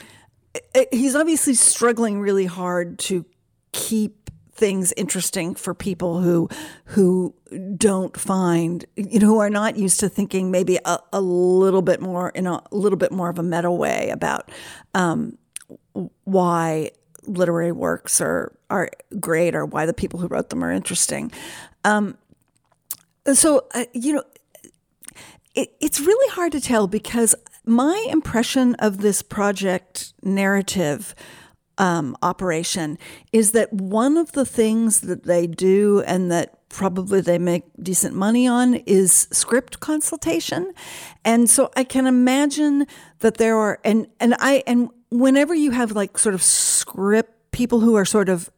[0.91, 3.26] he's obviously struggling really hard to
[3.72, 4.30] keep
[4.63, 6.47] things interesting for people who
[6.86, 7.36] who
[7.76, 11.99] don't find you know who are not used to thinking maybe a, a little bit
[11.99, 14.49] more in a, a, little bit more of a meta way about
[14.93, 15.38] um,
[16.23, 16.89] why
[17.23, 21.30] literary works are are great or why the people who wrote them are interesting.
[21.84, 22.17] Um,
[23.34, 24.23] so uh, you know,
[25.56, 31.13] it, it's really hard to tell because my impression of this project narrative
[31.78, 32.98] um, operation
[33.32, 38.16] is that one of the things that they do and that probably they make decent
[38.16, 40.74] money on is script consultation.
[41.24, 42.88] And so I can imagine
[43.20, 47.80] that there are and and I and whenever you have like sort of script people
[47.80, 48.50] who are sort of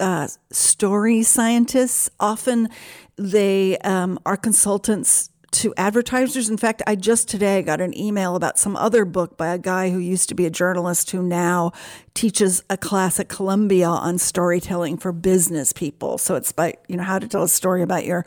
[0.00, 2.68] uh, story scientists, often
[3.16, 6.48] they um, are consultants to advertisers.
[6.48, 9.90] In fact, I just today got an email about some other book by a guy
[9.90, 11.72] who used to be a journalist who now
[12.14, 16.18] teaches a class at Columbia on storytelling for business people.
[16.18, 18.24] So it's by, you know, how to tell a story about your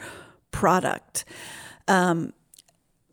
[0.51, 1.25] product.
[1.87, 2.33] Um,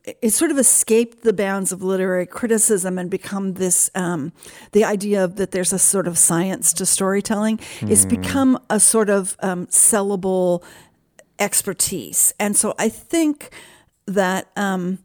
[0.04, 4.32] it sort of escaped the bounds of literary criticism and become this um,
[4.72, 7.90] the idea of that there's a sort of science to storytelling mm.
[7.90, 10.62] it's become a sort of um, sellable
[11.38, 13.50] expertise and so i think
[14.14, 14.98] that um,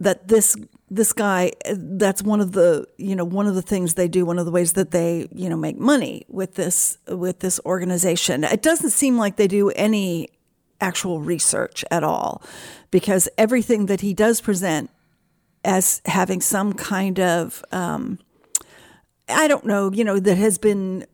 [0.00, 0.56] that this
[0.90, 4.38] this guy that's one of the you know one of the things they do one
[4.38, 8.44] of the ways that they you know make money with this with this organization.
[8.44, 10.28] It doesn't seem like they do any
[10.80, 12.42] actual research at all
[12.90, 14.90] because everything that he does present
[15.64, 18.18] as having some kind of um,
[19.28, 21.06] I don't know you know that has been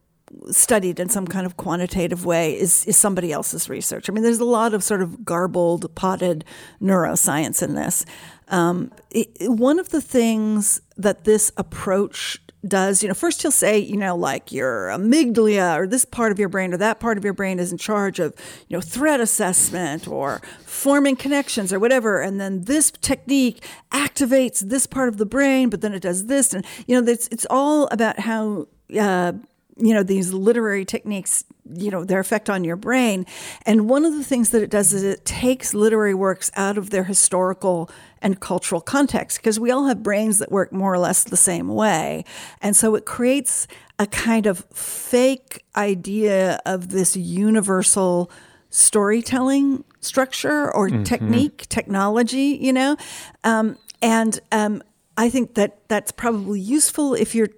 [0.51, 4.09] studied in some kind of quantitative way is, is somebody else's research.
[4.09, 6.45] I mean, there's a lot of sort of garbled, potted
[6.81, 8.05] neuroscience in this.
[8.49, 13.79] Um, it, one of the things that this approach does, you know, first he'll say,
[13.79, 17.25] you know, like your amygdala or this part of your brain or that part of
[17.25, 18.35] your brain is in charge of,
[18.69, 22.21] you know, threat assessment or forming connections or whatever.
[22.21, 26.53] And then this technique activates this part of the brain, but then it does this.
[26.53, 29.33] And, you know, it's, it's all about how uh,
[29.77, 33.27] you know these literary techniques you know their effect on your brain.
[33.67, 36.91] And one of the things that it does is it takes literary works out of
[36.91, 37.91] their historical
[38.23, 41.69] and cultural context because we all have brains that work more or less the same
[41.69, 42.25] way.
[42.61, 43.67] And so it creates
[43.99, 48.31] a kind of fake idea of this universal
[48.71, 51.03] storytelling structure or mm-hmm.
[51.03, 52.97] technique technology you know?
[53.45, 54.83] Um, and um,
[55.17, 57.51] I think that that's probably useful if you're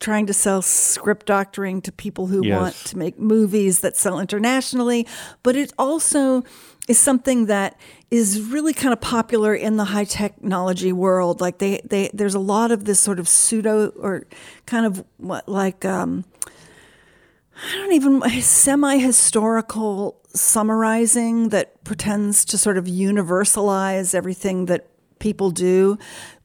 [0.00, 2.60] trying to sell script doctoring to people who yes.
[2.60, 5.06] want to make movies that sell internationally,
[5.42, 6.44] but it also
[6.88, 7.78] is something that
[8.10, 11.40] is really kind of popular in the high technology world.
[11.40, 14.26] Like they, they there's a lot of this sort of pseudo or
[14.66, 16.24] kind of what like um,
[17.56, 24.86] I don't even semi historical summarizing that pretends to sort of universalize everything that
[25.18, 25.98] people do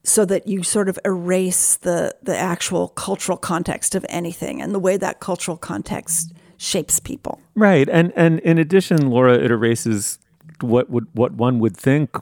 [0.04, 4.80] so that you sort of erase the the actual cultural context of anything and the
[4.80, 7.40] way that cultural context shapes people.
[7.56, 7.88] Right.
[7.90, 10.20] And and in addition, Laura, it erases
[10.62, 12.16] what would what one would think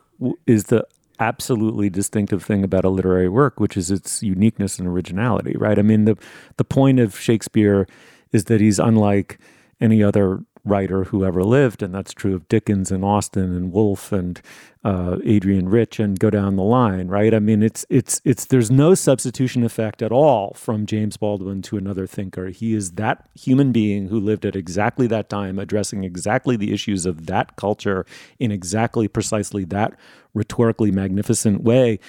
[0.45, 0.85] is the
[1.19, 5.77] absolutely distinctive thing about a literary work, which is its uniqueness and originality, right?
[5.77, 6.17] I mean, the
[6.57, 7.87] the point of Shakespeare
[8.31, 9.39] is that he's unlike
[9.81, 14.11] any other writer who ever lived, and that's true of Dickens and Austen and Woolf
[14.11, 14.41] and
[14.83, 17.33] uh, Adrienne Rich and go down the line, right?
[17.33, 21.77] I mean, it's it's it's there's no substitution effect at all from James Baldwin to
[21.77, 22.47] another thinker.
[22.47, 27.05] He is that human being who lived at exactly that time, addressing exactly the issues
[27.05, 28.05] of that culture
[28.39, 29.93] in exactly precisely that
[30.33, 31.99] rhetorically magnificent way.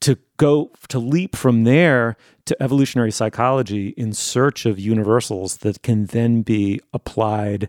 [0.00, 2.16] To go to leap from there
[2.46, 7.68] to evolutionary psychology in search of universals that can then be applied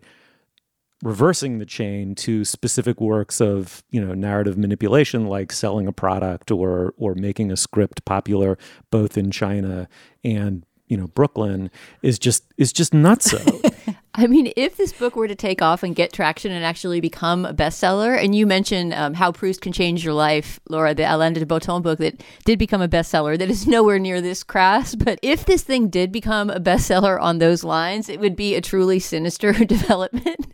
[1.03, 6.51] reversing the chain to specific works of you know narrative manipulation like selling a product
[6.51, 8.57] or or making a script popular
[8.91, 9.87] both in China
[10.23, 11.71] and you know Brooklyn
[12.03, 13.37] is just is just nuts so
[14.13, 17.45] I mean, if this book were to take off and get traction and actually become
[17.45, 21.31] a bestseller, and you mentioned um, how Proust can change your life, Laura, the Alain
[21.31, 24.95] de Botton book that did become a bestseller, that is nowhere near this crass.
[24.95, 28.61] But if this thing did become a bestseller on those lines, it would be a
[28.61, 30.45] truly sinister development.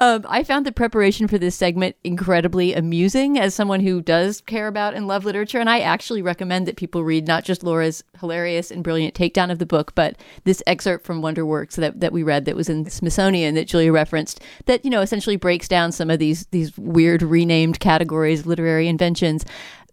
[0.00, 4.66] um, I found the preparation for this segment incredibly amusing as someone who does care
[4.66, 5.60] about and love literature.
[5.60, 9.60] And I actually recommend that people read not just Laura's hilarious and brilliant takedown of
[9.60, 13.54] the book, but this excerpt from Wonderworks that, that we read that was in Smithsonian
[13.54, 17.80] that Julia referenced that you know essentially breaks down some of these these weird renamed
[17.80, 19.44] categories of literary inventions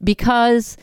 [0.03, 0.77] because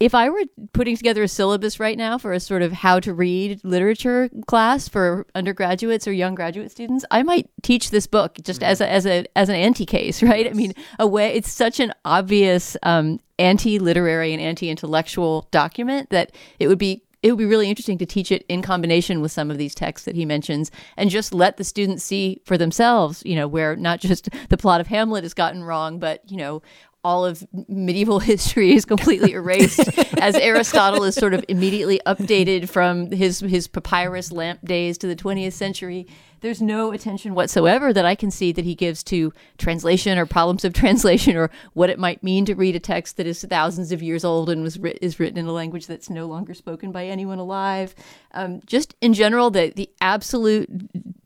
[0.00, 3.14] if I were putting together a syllabus right now for a sort of how to
[3.14, 8.60] read literature class for undergraduates or young graduate students, I might teach this book just
[8.60, 8.70] mm-hmm.
[8.70, 10.46] as a, as a as an anti case, right?
[10.46, 10.54] Yes.
[10.54, 16.10] I mean, a way it's such an obvious um, anti literary and anti intellectual document
[16.10, 19.32] that it would be it would be really interesting to teach it in combination with
[19.32, 23.22] some of these texts that he mentions and just let the students see for themselves,
[23.24, 26.60] you know, where not just the plot of Hamlet has gotten wrong, but, you know,
[27.02, 29.80] all of medieval history is completely erased
[30.20, 35.16] as Aristotle is sort of immediately updated from his his papyrus lamp days to the
[35.16, 36.06] 20th century
[36.44, 40.62] there's no attention whatsoever that I can see that he gives to translation or problems
[40.62, 44.02] of translation or what it might mean to read a text that is thousands of
[44.02, 47.06] years old and was ri- is written in a language that's no longer spoken by
[47.06, 47.94] anyone alive.
[48.32, 50.68] Um, just in general, the the absolute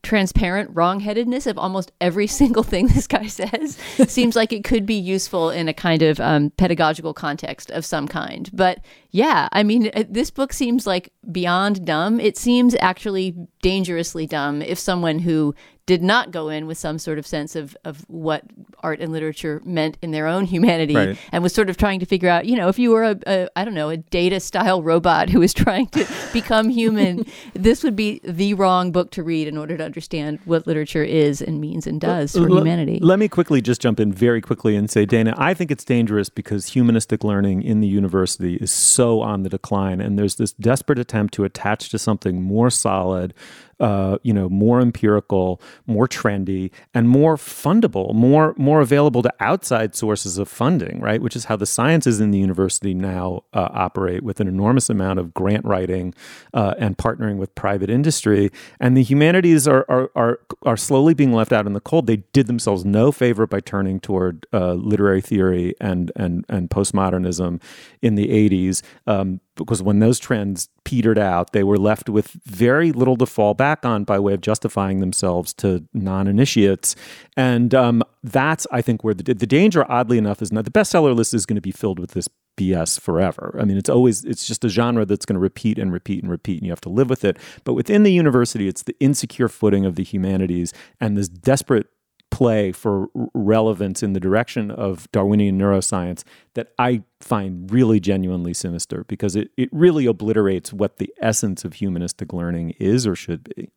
[0.04, 3.76] transparent wrongheadedness of almost every single thing this guy says
[4.06, 8.06] seems like it could be useful in a kind of um, pedagogical context of some
[8.06, 8.50] kind.
[8.52, 8.78] But
[9.10, 12.20] yeah, I mean, uh, this book seems like beyond dumb.
[12.20, 15.54] It seems actually dangerously dumb if someone who
[15.88, 18.44] did not go in with some sort of sense of, of what
[18.80, 21.18] art and literature meant in their own humanity right.
[21.32, 23.48] and was sort of trying to figure out, you know, if you were a, a
[23.56, 27.24] I don't know, a data style robot who was trying to become human,
[27.54, 31.40] this would be the wrong book to read in order to understand what literature is
[31.40, 32.98] and means and does for L- humanity.
[33.00, 36.28] Let me quickly just jump in very quickly and say, Dana, I think it's dangerous
[36.28, 40.02] because humanistic learning in the university is so on the decline.
[40.02, 43.32] And there's this desperate attempt to attach to something more solid,
[43.80, 49.94] uh, you know, more empirical, more trendy, and more fundable, more more available to outside
[49.94, 51.20] sources of funding, right?
[51.20, 55.18] Which is how the sciences in the university now uh, operate with an enormous amount
[55.18, 56.14] of grant writing
[56.54, 58.50] uh, and partnering with private industry.
[58.80, 62.06] And the humanities are, are are are slowly being left out in the cold.
[62.06, 67.60] They did themselves no favor by turning toward uh, literary theory and and and postmodernism
[68.02, 68.82] in the '80s.
[69.06, 73.54] Um, because when those trends petered out, they were left with very little to fall
[73.54, 76.96] back on by way of justifying themselves to non-initiates,
[77.36, 81.14] and um, that's I think where the the danger, oddly enough, is not the bestseller
[81.14, 83.56] list is going to be filled with this BS forever.
[83.58, 86.30] I mean, it's always it's just a genre that's going to repeat and repeat and
[86.30, 87.38] repeat, and you have to live with it.
[87.64, 91.86] But within the university, it's the insecure footing of the humanities and this desperate
[92.30, 99.04] play for relevance in the direction of Darwinian neuroscience that I find really genuinely sinister
[99.08, 103.70] because it, it really obliterates what the essence of humanistic learning is or should be.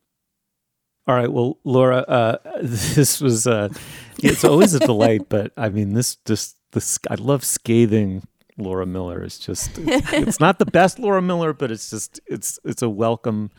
[1.06, 3.70] All right, well, Laura, uh, this was uh,
[4.22, 8.22] it's always a delight, but I mean, this just this I love scathing
[8.56, 9.22] Laura Miller.
[9.22, 13.50] It's just it's not the best Laura Miller, but it's just it's it's a welcome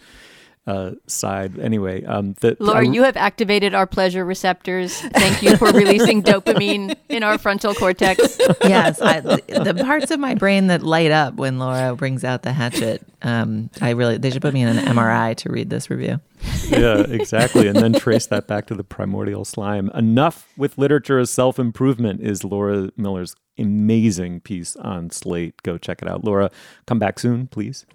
[0.66, 1.60] uh, side.
[1.60, 5.00] Anyway, um, the, Laura, I- you have activated our pleasure receptors.
[5.02, 8.38] Thank you for releasing dopamine in our frontal cortex.
[8.64, 12.54] yes, I, the parts of my brain that light up when Laura brings out the
[12.54, 13.06] hatchet.
[13.22, 16.20] Um, I really they should put me in an MRI to read this review.
[16.68, 17.68] yeah, exactly.
[17.68, 19.90] And then trace that back to the primordial slime.
[19.94, 25.62] Enough with literature as self improvement is Laura Miller's amazing piece on Slate.
[25.64, 26.24] Go check it out.
[26.24, 26.50] Laura,
[26.86, 27.86] come back soon, please.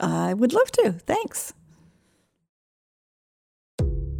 [0.00, 0.92] I would love to.
[0.92, 1.54] Thanks.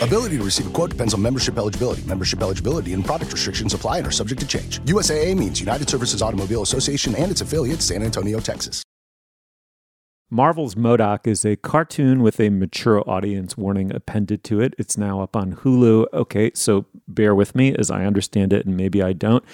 [0.00, 2.02] Ability to receive a quote depends on membership eligibility.
[2.02, 4.80] Membership eligibility and product restrictions apply and are subject to change.
[4.80, 8.82] USAA means United Services Automobile Association and its affiliates, San Antonio, Texas.
[10.30, 14.74] Marvel's MODOK is a cartoon with a mature audience warning appended to it.
[14.78, 16.06] It's now up on Hulu.
[16.12, 19.44] Okay, so bear with me as I understand it, and maybe I don't.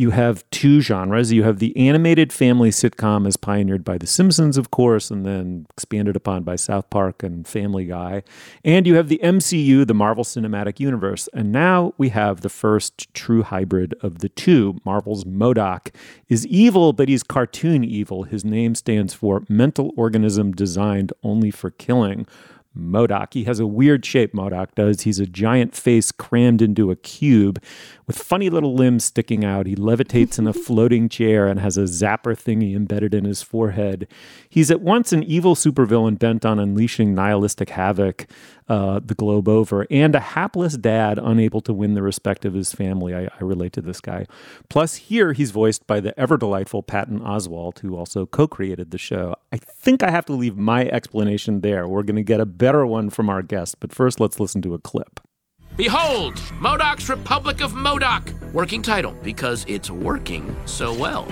[0.00, 1.30] You have two genres.
[1.30, 5.66] You have the animated family sitcom as pioneered by The Simpsons, of course, and then
[5.68, 8.22] expanded upon by South Park and Family Guy.
[8.64, 11.28] And you have the MCU, the Marvel Cinematic Universe.
[11.34, 14.78] And now we have the first true hybrid of the two.
[14.86, 15.94] Marvel's MODOK
[16.30, 18.22] is evil, but he's cartoon evil.
[18.22, 22.26] His name stands for mental organism designed only for killing.
[22.76, 23.34] MODOK.
[23.34, 25.02] He has a weird shape, MODOK does.
[25.02, 27.62] He's a giant face crammed into a cube
[28.10, 29.66] with funny little limbs sticking out.
[29.66, 34.08] He levitates in a floating chair and has a zapper thingy embedded in his forehead.
[34.48, 38.26] He's at once an evil supervillain bent on unleashing nihilistic havoc
[38.68, 42.72] uh, the globe over, and a hapless dad unable to win the respect of his
[42.72, 43.14] family.
[43.14, 44.26] I, I relate to this guy.
[44.68, 48.98] Plus, here he's voiced by the ever delightful Patton Oswalt, who also co created the
[48.98, 49.36] show.
[49.52, 51.86] I think I have to leave my explanation there.
[51.86, 54.74] We're going to get a better one from our guest, but first, let's listen to
[54.74, 55.20] a clip.
[55.80, 58.52] Behold, MODOK's Republic of MODOK.
[58.52, 61.26] Working title because it's working so well.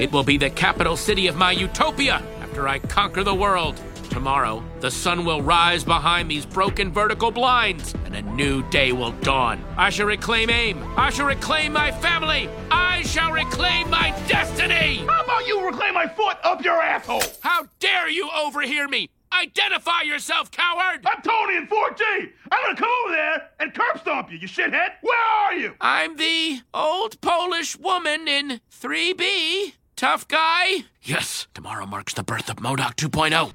[0.00, 3.78] It will be the capital city of my utopia after I conquer the world.
[4.08, 9.12] Tomorrow, the sun will rise behind these broken vertical blinds, and a new day will
[9.20, 9.62] dawn.
[9.76, 10.82] I shall reclaim aim.
[10.96, 12.48] I shall reclaim my family.
[12.70, 15.04] I shall reclaim my destiny.
[15.06, 17.22] How about you reclaim my foot up your asshole?
[17.40, 19.10] How dare you overhear me?
[19.40, 21.06] Identify yourself, coward!
[21.06, 22.32] I'm Tony in 4G.
[22.50, 24.90] I'm gonna come over there and curb stomp you, you shithead.
[25.00, 25.74] Where are you?
[25.80, 29.72] I'm the old Polish woman in 3B.
[29.96, 30.84] Tough guy?
[31.02, 33.08] Yes, tomorrow marks the birth of MODOK oh.
[33.08, 33.52] 2.0.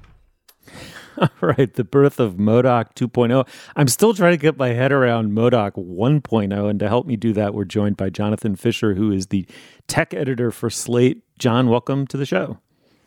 [1.18, 3.46] All right, the birth of MODOK 2.0.
[3.76, 7.32] I'm still trying to get my head around MODOK 1.0, and to help me do
[7.34, 9.46] that, we're joined by Jonathan Fischer, who is the
[9.86, 11.22] tech editor for Slate.
[11.38, 12.58] John, welcome to the show.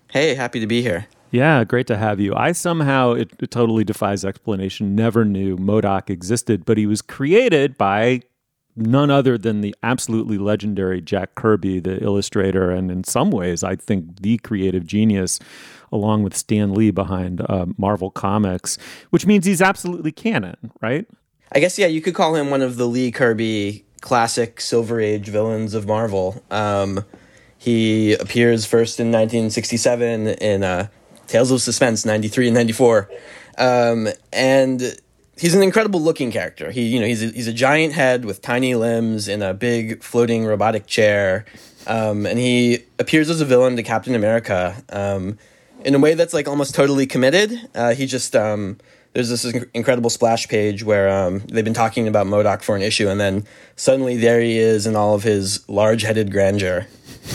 [0.09, 1.07] Hey, happy to be here.
[1.32, 2.36] Yeah, great to have you.
[2.36, 7.77] I somehow, it, it totally defies explanation, never knew MODOK existed, but he was created
[7.77, 8.21] by
[8.75, 13.75] none other than the absolutely legendary Jack Kirby, the illustrator, and in some ways, I
[13.75, 15.39] think the creative genius,
[15.91, 18.77] along with Stan Lee behind uh, Marvel Comics,
[19.09, 21.07] which means he's absolutely canon, right?
[21.53, 25.27] I guess, yeah, you could call him one of the Lee Kirby classic Silver Age
[25.27, 26.43] villains of Marvel.
[26.49, 27.05] Um,
[27.57, 30.88] he appears first in 1967 in uh,
[31.32, 33.09] Tales of Suspense 93 and 94.
[33.57, 34.97] Um, and
[35.38, 36.71] he's an incredible looking character.
[36.71, 40.03] He, you know, he's a, he's a giant head with tiny limbs in a big
[40.03, 41.45] floating robotic chair.
[41.88, 45.39] Um, and he appears as a villain to Captain America um,
[45.86, 47.57] in a way that's like almost totally committed.
[47.73, 48.77] Uh, he just, um,
[49.13, 53.07] there's this incredible splash page where um, they've been talking about MODOK for an issue,
[53.07, 53.45] and then
[53.77, 56.88] suddenly there he is in all of his large headed grandeur.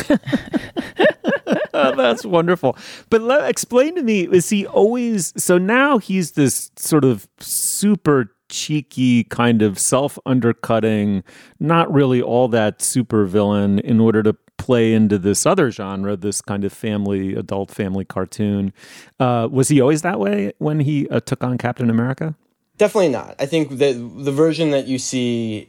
[1.97, 2.77] that's wonderful.
[3.11, 8.33] But let, explain to me, is he always so now he's this sort of super
[8.49, 11.25] cheeky kind of self undercutting,
[11.59, 16.41] not really all that super villain in order to play into this other genre, this
[16.41, 18.73] kind of family, adult family cartoon.
[19.21, 22.35] Uh, was he always that way when he uh, took on Captain America?
[22.79, 23.35] Definitely not.
[23.39, 25.69] I think that the version that you see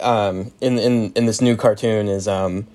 [0.00, 2.66] um, in in in this new cartoon is um,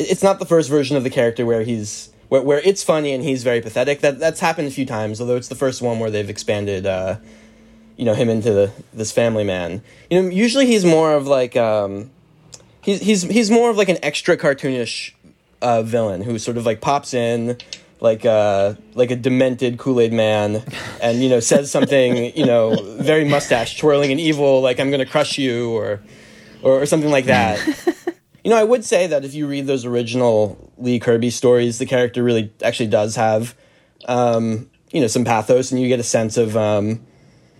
[0.00, 3.22] it's not the first version of the character where he's where, where it's funny and
[3.22, 4.00] he's very pathetic.
[4.00, 7.16] That that's happened a few times, although it's the first one where they've expanded, uh,
[7.96, 9.82] you know, him into the, this family man.
[10.10, 12.10] You know, usually he's more of like um,
[12.80, 15.12] he's he's he's more of like an extra cartoonish
[15.60, 17.58] uh, villain who sort of like pops in
[18.00, 20.64] like uh like a demented Kool-Aid man
[21.02, 25.04] and you know says something you know very mustache twirling and evil like I'm gonna
[25.04, 26.00] crush you or
[26.62, 27.58] or, or something like that.
[28.44, 31.86] you know, I would say that if you read those original Lee Kirby stories, the
[31.86, 33.54] character really actually does have
[34.06, 37.04] um, you know some pathos, and you get a sense of um,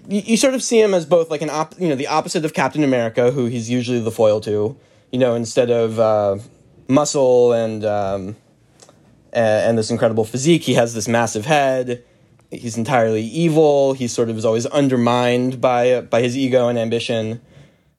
[0.09, 2.45] you, you sort of see him as both like an op- you know the opposite
[2.45, 4.77] of Captain America, who he's usually the foil to.
[5.13, 6.39] You know, instead of uh,
[6.89, 8.37] muscle and um,
[9.33, 12.05] and this incredible physique, he has this massive head.
[12.51, 13.93] He's entirely evil.
[13.93, 17.41] He sort of is always undermined by by his ego and ambition.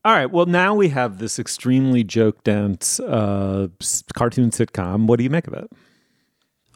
[0.03, 0.31] All right.
[0.31, 3.67] Well, now we have this extremely joke dense uh,
[4.15, 5.05] cartoon sitcom.
[5.05, 5.69] What do you make of it?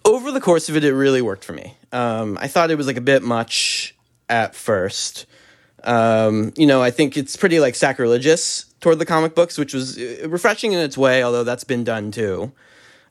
[0.05, 1.75] over the course of it, it really worked for me.
[1.91, 3.95] Um, I thought it was like a bit much
[4.29, 5.25] at first.
[5.83, 9.97] Um, you know, I think it's pretty like sacrilegious toward the comic books, which was
[9.97, 12.51] uh, refreshing in its way, although that's been done too.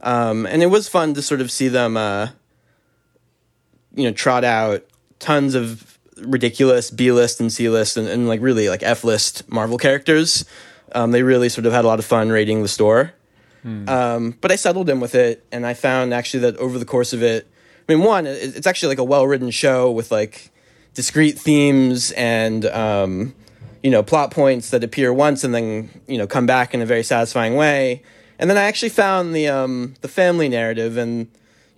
[0.00, 2.28] Um, and it was fun to sort of see them, uh,
[3.94, 4.84] you know, trot out
[5.18, 9.48] tons of ridiculous B list and C list and, and like really like F list
[9.50, 10.44] Marvel characters.
[10.92, 13.12] Um, they really sort of had a lot of fun raiding the store.
[13.88, 17.14] Um, but I settled in with it, and I found actually that over the course
[17.14, 17.48] of it,
[17.88, 20.50] I mean, one, it- it's actually like a well written show with like
[20.92, 23.34] discrete themes and um,
[23.82, 26.86] you know plot points that appear once and then you know come back in a
[26.86, 28.02] very satisfying way.
[28.38, 31.28] And then I actually found the um, the family narrative and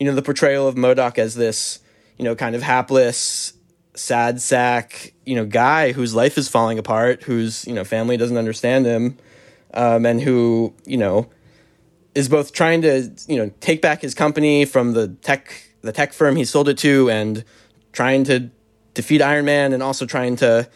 [0.01, 1.79] you know the portrayal of MODOK as this
[2.19, 3.53] you know kind of hapless,
[3.97, 8.37] sad sack you know guy whose life is falling apart, whose you know family doesn't
[8.37, 9.19] understand him,
[9.75, 11.29] um, and who you know
[12.15, 16.13] is both trying to you know take back his company from the tech the tech
[16.13, 17.45] firm he sold it to and
[17.93, 18.51] trying to
[18.95, 20.69] defeat Iron Man and also trying to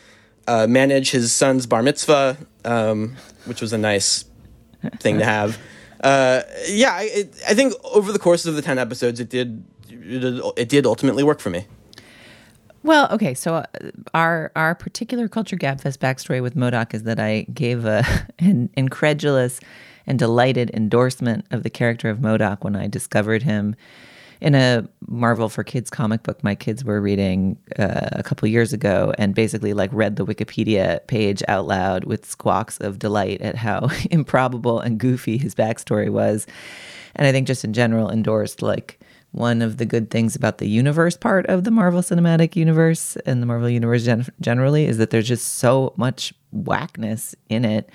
[0.46, 4.24] uh, manage his son's bar mitzvah, um, which was a nice
[4.98, 5.58] thing to have.
[6.02, 9.62] Uh, yeah, I, it, I think over the course of the ten episodes, it did
[9.90, 11.66] it did, it did ultimately work for me.
[12.82, 13.64] Well, okay, so uh,
[14.14, 18.04] our our particular culture gabfest backstory with MODOK is that I gave a
[18.38, 19.60] an incredulous
[20.06, 23.76] and delighted endorsement of the character of MODOK when I discovered him
[24.40, 28.72] in a Marvel for Kids comic book my kids were reading uh, a couple years
[28.72, 33.56] ago, and basically like read the Wikipedia page out loud with squawks of delight at
[33.56, 36.46] how improbable and goofy his backstory was,
[37.14, 38.98] and I think just in general endorsed like
[39.32, 43.40] one of the good things about the universe part of the Marvel Cinematic Universe and
[43.40, 47.88] the Marvel Universe gen- generally is that there's just so much whackness in it.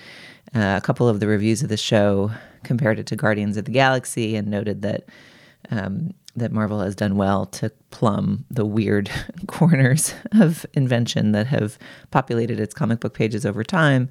[0.54, 2.32] Uh, a couple of the reviews of the show
[2.64, 5.06] compared it to Guardians of the Galaxy and noted that
[5.72, 9.10] um, that Marvel has done well to plumb the weird
[9.48, 11.78] corners of invention that have
[12.12, 14.10] populated its comic book pages over time,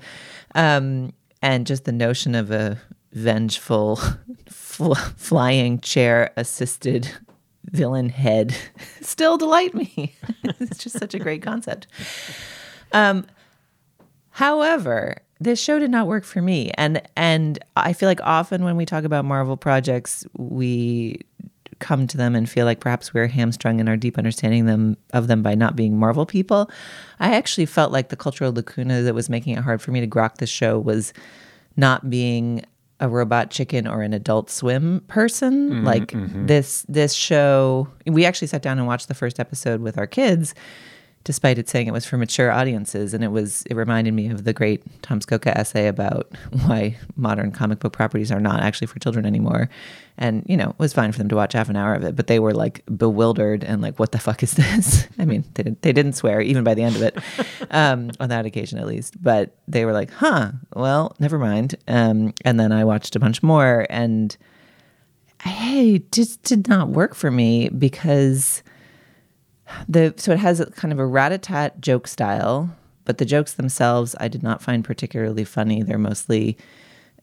[0.55, 1.13] um,
[1.43, 2.81] and just the notion of a
[3.15, 4.01] vengeful,
[4.49, 7.11] fl- flying chair assisted
[7.65, 8.55] villain head
[9.01, 10.15] still delight me.
[10.61, 11.87] it's just such a great concept.
[12.93, 13.27] Um,
[14.31, 18.77] however, this show did not work for me, and and I feel like often when
[18.77, 21.21] we talk about Marvel projects, we
[21.81, 25.27] come to them and feel like perhaps we're hamstrung in our deep understanding them of
[25.27, 26.71] them by not being Marvel people.
[27.21, 30.07] I actually felt like the cultural lacuna that was making it hard for me to
[30.07, 31.13] grok the show was
[31.77, 32.65] not being
[33.01, 36.47] a robot chicken or an adult swim person Mhm, like mhm.
[36.47, 40.55] this this show we actually sat down and watched the first episode with our kids
[41.25, 44.45] despite it saying it was for mature audiences and it was it reminded me of
[44.45, 46.31] the great Tom Scocca essay about
[46.67, 49.69] why modern comic book properties are not actually for children anymore.
[50.19, 52.15] And you know it was fine for them to watch half an hour of it
[52.15, 55.09] but they were like bewildered and like what the fuck is this?
[55.19, 57.19] I mean they, didn't- they didn't swear even by the end of it
[57.71, 59.21] um, on that occasion at least.
[59.23, 61.75] But they were like huh well never mind.
[61.89, 64.37] Um, and then I watched a bunch more and
[65.43, 68.63] hey just did not work for me because
[69.89, 72.71] the so it has a kind of a rat-a-tat joke style
[73.05, 75.83] but the jokes themselves i did not find particularly funny.
[75.83, 76.57] They're mostly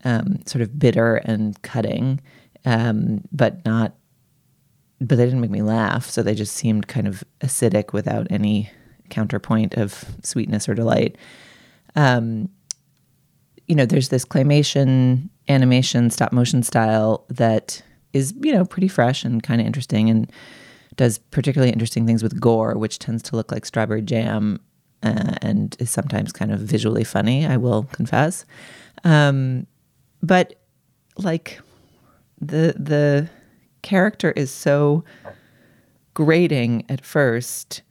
[0.04, 2.20] um, sort of bitter and cutting
[2.66, 3.94] um, but not
[5.02, 6.06] but they didn't make me laugh.
[6.06, 8.70] So they just seemed kind of acidic without any
[9.10, 11.18] counterpoint of sweetness or delight.
[11.96, 12.50] Um,
[13.68, 17.82] you know, there's this claymation animation stop motion style that
[18.14, 20.10] is, you know, pretty fresh and kind of interesting.
[20.10, 20.32] And
[20.96, 24.60] does particularly interesting things with gore, which tends to look like strawberry jam
[25.04, 28.46] uh, and is sometimes kind of visually funny, I will confess.
[29.04, 29.66] Um,
[30.22, 30.56] but
[31.18, 31.60] like
[32.40, 33.30] the the
[33.82, 35.04] character is so
[36.14, 37.82] grating at first.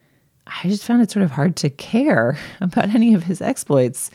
[0.46, 4.10] I just found it sort of hard to care about any of his exploits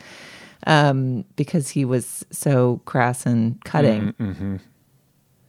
[0.66, 4.12] um, because he was so crass and cutting.
[4.14, 4.56] Mm-hmm.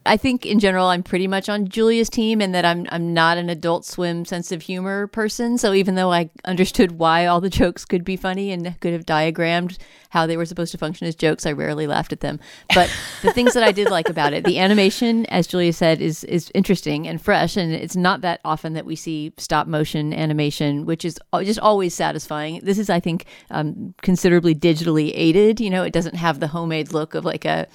[0.07, 3.37] I think in general I'm pretty much on Julia's team and that I'm I'm not
[3.37, 5.57] an adult swim sense of humor person.
[5.57, 9.05] So even though I understood why all the jokes could be funny and could have
[9.05, 9.77] diagrammed
[10.09, 12.39] how they were supposed to function as jokes, I rarely laughed at them.
[12.73, 12.89] But
[13.21, 16.51] the things that I did like about it, the animation, as Julia said, is is
[16.55, 21.03] interesting and fresh and it's not that often that we see stop motion animation, which
[21.03, 22.61] is just always satisfying.
[22.63, 26.93] This is I think um, considerably digitally aided, you know, it doesn't have the homemade
[26.93, 27.67] look of like a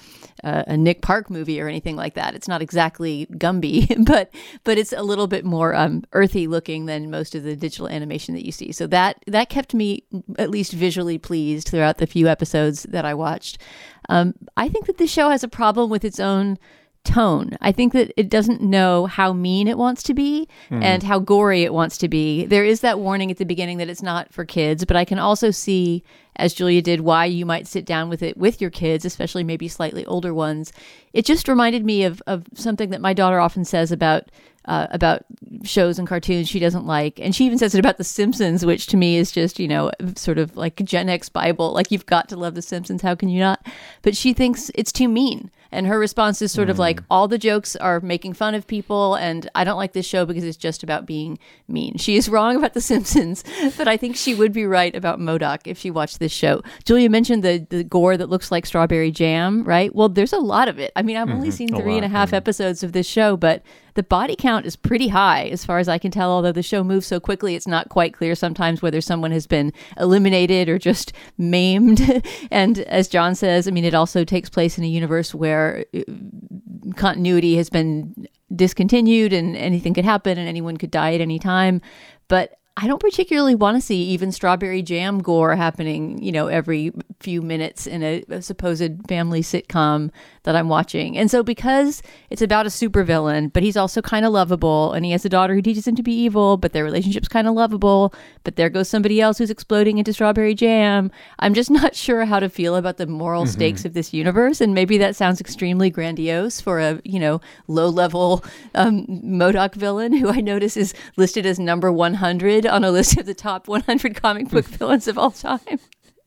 [0.43, 2.35] a, a Nick Park movie or anything like that.
[2.35, 4.33] It's not exactly Gumby, but
[4.63, 8.35] but it's a little bit more um, earthy looking than most of the digital animation
[8.35, 8.71] that you see.
[8.71, 10.03] So that that kept me
[10.37, 13.57] at least visually pleased throughout the few episodes that I watched.
[14.09, 16.57] Um, I think that this show has a problem with its own
[17.03, 17.51] tone.
[17.61, 20.81] I think that it doesn't know how mean it wants to be Hmm.
[20.83, 22.45] and how gory it wants to be.
[22.45, 25.19] There is that warning at the beginning that it's not for kids, but I can
[25.19, 26.03] also see,
[26.37, 29.67] as Julia did, why you might sit down with it with your kids, especially maybe
[29.67, 30.71] slightly older ones.
[31.13, 34.29] It just reminded me of, of something that my daughter often says about
[34.65, 35.25] uh, about
[35.63, 38.87] shows and cartoons she doesn't like, and she even says it about The Simpsons, which
[38.87, 41.73] to me is just you know sort of like Gen X Bible.
[41.73, 43.01] Like you've got to love The Simpsons.
[43.01, 43.67] How can you not?
[44.03, 45.51] But she thinks it's too mean.
[45.73, 49.15] And her response is sort of like all the jokes are making fun of people,
[49.15, 51.97] and I don't like this show because it's just about being mean.
[51.97, 53.43] She is wrong about The Simpsons,
[53.77, 56.61] but I think she would be right about MODOK if she watched this show.
[56.85, 59.93] Julia mentioned the the gore that looks like strawberry jam, right?
[59.93, 60.91] Well, there's a lot of it.
[60.95, 61.53] I mean, I've only Mhm.
[61.53, 63.63] seen A three and a half episodes of this show, but
[63.95, 66.31] the body count is pretty high as far as I can tell.
[66.31, 69.71] Although the show moves so quickly, it's not quite clear sometimes whether someone has been
[69.97, 72.01] eliminated or just maimed.
[72.51, 76.01] and as John says, I mean, it also takes place in a universe where uh,
[76.95, 81.81] continuity has been discontinued and anything could happen and anyone could die at any time.
[82.27, 86.91] But I don't particularly want to see even strawberry jam gore happening, you know, every
[87.19, 90.09] few minutes in a, a supposed family sitcom
[90.41, 91.15] that I'm watching.
[91.15, 92.01] And so because
[92.31, 95.53] it's about a supervillain, but he's also kind of lovable and he has a daughter
[95.53, 98.11] who teaches him to be evil, but their relationship's kind of lovable,
[98.43, 101.11] but there goes somebody else who's exploding into strawberry jam.
[101.39, 103.49] I'm just not sure how to feel about the moral Mhm.
[103.49, 108.43] stakes of this universe and maybe that sounds extremely grandiose for a, you know, low-level
[108.73, 113.25] um, MODOK villain who I notice is listed as number 100 on a list of
[113.25, 115.79] the top 100 comic book villains of all time.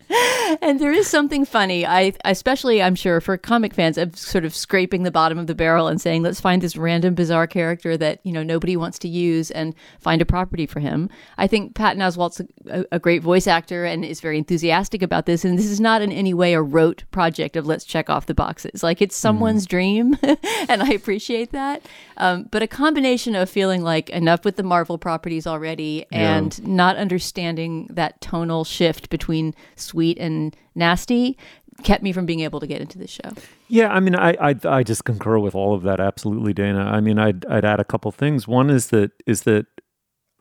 [0.62, 1.84] and there is something funny.
[1.84, 5.54] I especially I'm sure for comic fans of sort of scraping the bottom of the
[5.54, 9.08] barrel and saying let's find this random bizarre character that you know nobody wants to
[9.08, 11.10] use and find a property for him.
[11.38, 15.44] I think Patton Oswalt's a, a great voice actor and is very enthusiastic about this.
[15.44, 18.34] And this is not in any way a rote project of let's check off the
[18.34, 18.82] boxes.
[18.82, 21.82] Like it's someone's dream, and I appreciate that.
[22.16, 26.36] Um, but a combination of feeling like enough with the Marvel properties already Yeah.
[26.36, 29.54] and not understanding that tonal shift between
[29.96, 31.38] sweet and nasty
[31.82, 33.32] kept me from being able to get into this show.
[33.68, 36.00] Yeah, I mean, I, I I just concur with all of that.
[36.00, 36.80] Absolutely, Dana.
[36.80, 38.46] I mean, I'd I'd add a couple things.
[38.46, 39.66] One is that is that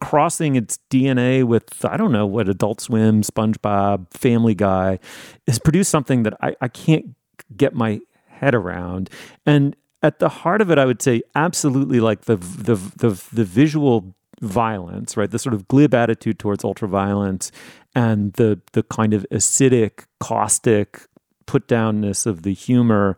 [0.01, 4.99] crossing its DNA with I don't know what Adult Swim, SpongeBob, Family Guy,
[5.47, 7.16] has produced something that I, I can't
[7.56, 9.10] get my head around.
[9.45, 13.45] And at the heart of it, I would say absolutely like the the the, the
[13.45, 15.32] visual violence, right?
[15.32, 17.51] The sort of glib attitude towards ultraviolence
[17.96, 21.08] and the the kind of acidic, caustic
[21.46, 23.18] put downness of the humor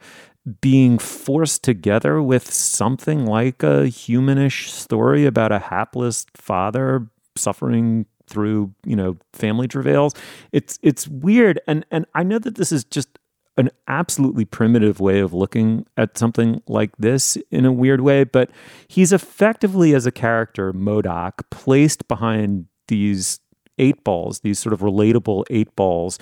[0.62, 8.74] being forced together with something like a humanish story about a hapless father suffering through
[8.86, 10.14] you know family travails.
[10.52, 11.60] It's it's weird.
[11.68, 13.20] And and i know that this is just
[13.58, 18.52] an absolutely primitive way of looking at something like this in a weird way but
[18.88, 23.40] he's effectively as a character MODOK placed behind these
[23.78, 26.20] eight balls these sort of relatable eight balls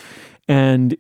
[0.48, 0.98] and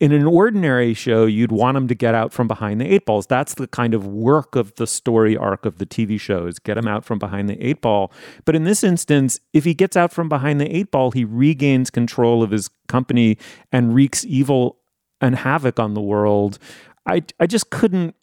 [0.00, 3.26] in an ordinary show, you'd want him to get out from behind the eight balls.
[3.26, 6.86] That's the kind of work of the story arc of the TV shows, get him
[6.86, 8.12] out from behind the eight ball.
[8.44, 11.90] But in this instance, if he gets out from behind the eight ball, he regains
[11.90, 13.38] control of his company
[13.72, 14.78] and wreaks evil
[15.20, 16.60] and havoc on the world.
[17.04, 18.14] I, I just couldn't,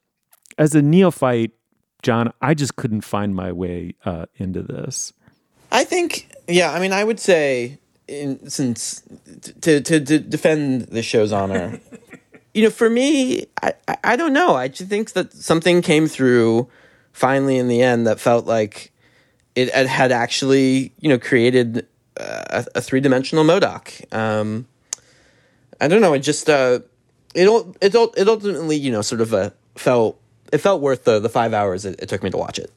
[0.57, 1.51] as a neophyte,
[2.03, 5.11] John, I just couldn't find my way uh, into this.
[5.75, 6.71] I think, yeah.
[6.71, 9.03] I mean, I would say, in, since
[9.61, 11.81] to, to to defend the show's honor,
[12.53, 14.55] you know, for me, I, I I don't know.
[14.55, 16.69] I just think that something came through
[17.11, 18.93] finally in the end that felt like
[19.55, 24.13] it, it had actually, you know, created uh, a, a three dimensional MODOK.
[24.13, 24.67] Um,
[25.81, 26.13] I don't know.
[26.13, 26.79] It just uh,
[27.33, 27.47] it
[27.81, 30.19] it it ultimately, you know, sort of uh, felt
[30.53, 32.71] it felt worth the the five hours it, it took me to watch it.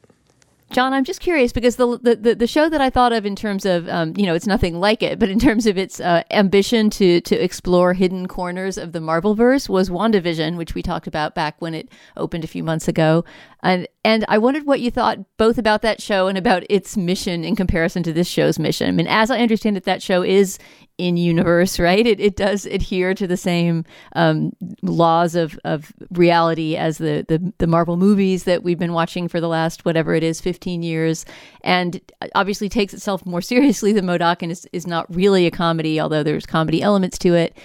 [0.70, 3.64] John, I'm just curious because the, the the, show that I thought of in terms
[3.64, 6.90] of um, you know it's nothing like it, but in terms of its uh, ambition
[6.90, 11.34] to to explore hidden corners of the Marvel verse was WandaVision, which we talked about
[11.34, 11.88] back when it
[12.18, 13.24] opened a few months ago,
[13.62, 17.44] and and I wondered what you thought both about that show and about its mission
[17.44, 18.88] in comparison to this show's mission.
[18.88, 20.58] I mean, as I understand it, that show is
[20.98, 22.06] in universe, right?
[22.06, 23.84] It, it does adhere to the same
[24.14, 24.52] um,
[24.82, 29.40] laws of, of reality as the, the, the Marvel movies that we've been watching for
[29.40, 31.24] the last, whatever it is, 15 years.
[31.62, 32.00] And
[32.34, 36.22] obviously takes itself more seriously than MODOK and is, is not really a comedy, although
[36.22, 37.56] there's comedy elements to it.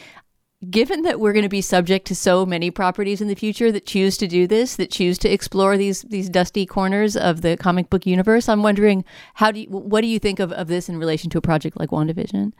[0.69, 3.85] Given that we're going to be subject to so many properties in the future that
[3.85, 7.89] choose to do this, that choose to explore these these dusty corners of the comic
[7.89, 9.03] book universe, I'm wondering
[9.35, 11.79] how do you, what do you think of, of this in relation to a project
[11.79, 12.53] like WandaVision?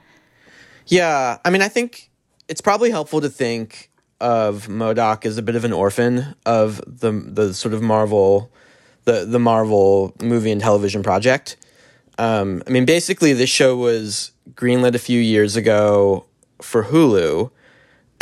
[0.88, 2.10] Yeah, I mean, I think
[2.50, 3.90] it's probably helpful to think
[4.20, 8.52] of MODOK as a bit of an orphan of the the sort of Marvel,
[9.06, 11.58] the the Marvel movie and television project.
[12.18, 16.26] Um, I mean, basically, this show was greenlit a few years ago
[16.62, 17.52] for Hulu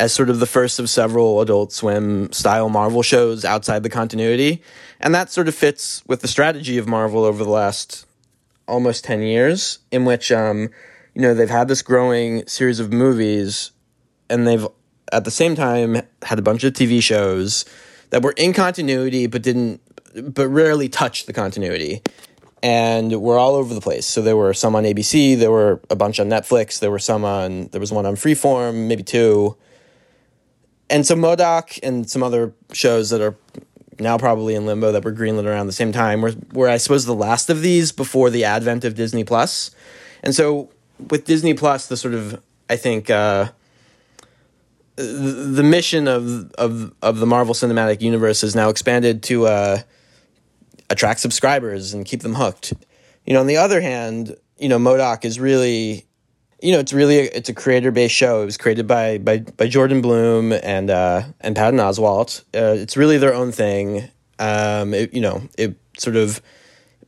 [0.02, 4.62] as sort of the first of several Adult Swim style Marvel shows outside the continuity,
[5.00, 8.06] and that sort of fits with the strategy of Marvel over the last
[8.68, 10.70] almost ten years, in which um,
[11.14, 13.72] you know, they've had this growing series of movies
[14.30, 14.66] and they've
[15.12, 17.66] at the same time had a bunch of TV shows
[18.12, 19.82] that were in continuity but didn't
[20.34, 22.02] but rarely touched the continuity
[22.64, 24.06] and were all over the place.
[24.06, 27.26] So there were some on ABC, there were a bunch on Netflix, there were some
[27.26, 29.58] on there was one on Freeform, maybe two.
[30.92, 33.36] And so MODOK and some other shows that are
[34.00, 37.06] now probably in limbo that were greenlit around the same time were, were I suppose
[37.06, 39.72] the last of these before the advent of Disney Plus.
[40.22, 40.70] And so
[41.10, 43.50] with Disney Plus, the sort of I think uh,
[44.96, 49.82] the, the mission of of of the Marvel Cinematic Universe is now expanded to uh,
[50.90, 52.74] attract subscribers and keep them hooked.
[53.26, 56.06] You know, on the other hand, you know, MODOK is really,
[56.62, 58.42] you know, it's really a, it's a creator based show.
[58.44, 62.42] It was created by by by Jordan Blum and uh, and Patton Oswalt.
[62.54, 64.10] Uh, it's really their own thing.
[64.40, 66.42] Um, it, you know, it sort of,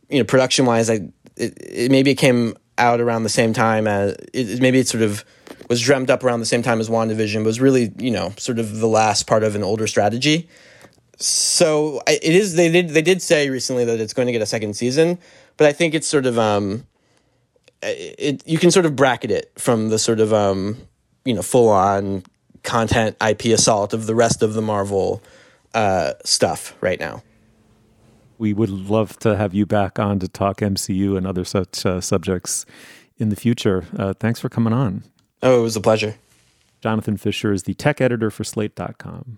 [0.09, 3.87] you know, production wise, I it, it maybe it came out around the same time
[3.87, 5.23] as it, maybe it sort of
[5.69, 8.59] was dreamt up around the same time as WandaVision, but was really, you know, sort
[8.59, 10.49] of the last part of an older strategy.
[11.17, 12.55] So it is.
[12.55, 12.89] They did.
[12.89, 15.19] They did say recently that it's going to get a second season,
[15.57, 16.85] but I think it's sort of um,
[17.83, 18.47] it.
[18.47, 20.77] You can sort of bracket it from the sort of um,
[21.25, 22.23] you know, full on
[22.63, 25.21] content IP assault of the rest of the Marvel
[25.73, 27.21] uh, stuff right now
[28.37, 32.01] we would love to have you back on to talk MCU and other such uh,
[32.01, 32.65] subjects
[33.17, 33.85] in the future.
[33.97, 35.03] Uh, thanks for coming on.
[35.41, 36.15] Oh, it was a pleasure.
[36.81, 39.37] Jonathan Fischer is the tech editor for Slate.com.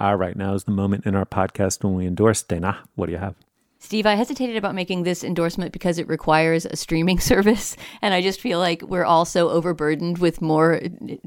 [0.00, 2.78] All right, now is the moment in our podcast when we endorse Dana.
[2.94, 3.34] What do you have?
[3.90, 7.76] Steve, I hesitated about making this endorsement because it requires a streaming service.
[8.00, 10.80] And I just feel like we're all so overburdened with more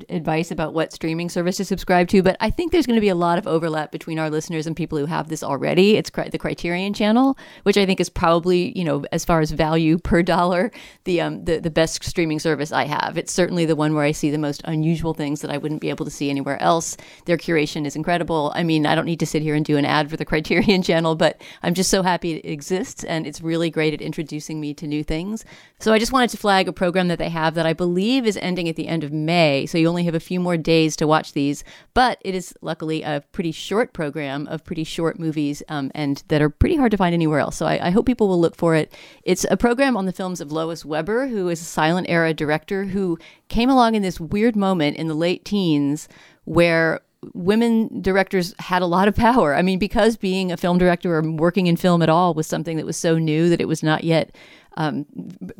[0.07, 2.24] advice about what streaming service to subscribe to.
[2.24, 4.78] But I think there's going to be a lot of overlap between our listeners and
[4.78, 5.97] people who have this already.
[5.97, 9.97] It's the Criterion channel, which I think is probably, you know, as far as value
[9.97, 10.72] per dollar,
[11.03, 13.18] the, um, the, the best streaming service I have.
[13.18, 15.89] It's certainly the one where I see the most unusual things that I wouldn't be
[15.89, 16.95] able to see anywhere else.
[17.26, 18.53] Their curation is incredible.
[18.55, 20.82] I mean, I don't need to sit here and do an ad for the Criterion
[20.82, 24.87] channel, but I'm just so happy exists and it's really great at introducing me to
[24.87, 25.43] new things.
[25.79, 28.37] So I just wanted to flag a program that they have that I believe is
[28.37, 29.65] ending at the end of May.
[29.65, 33.03] So you only have a few more days to watch these, but it is luckily
[33.03, 36.97] a pretty short program of pretty short movies um, and that are pretty hard to
[36.97, 37.57] find anywhere else.
[37.57, 38.93] So I, I hope people will look for it.
[39.23, 42.85] It's a program on the films of Lois Weber, who is a silent era director
[42.85, 43.17] who
[43.49, 46.07] came along in this weird moment in the late teens
[46.45, 47.01] where
[47.34, 49.55] women directors had a lot of power.
[49.55, 52.78] I mean, because being a film director or working in film at all was something
[52.78, 54.36] that was so new that it was not yet
[54.78, 55.05] um,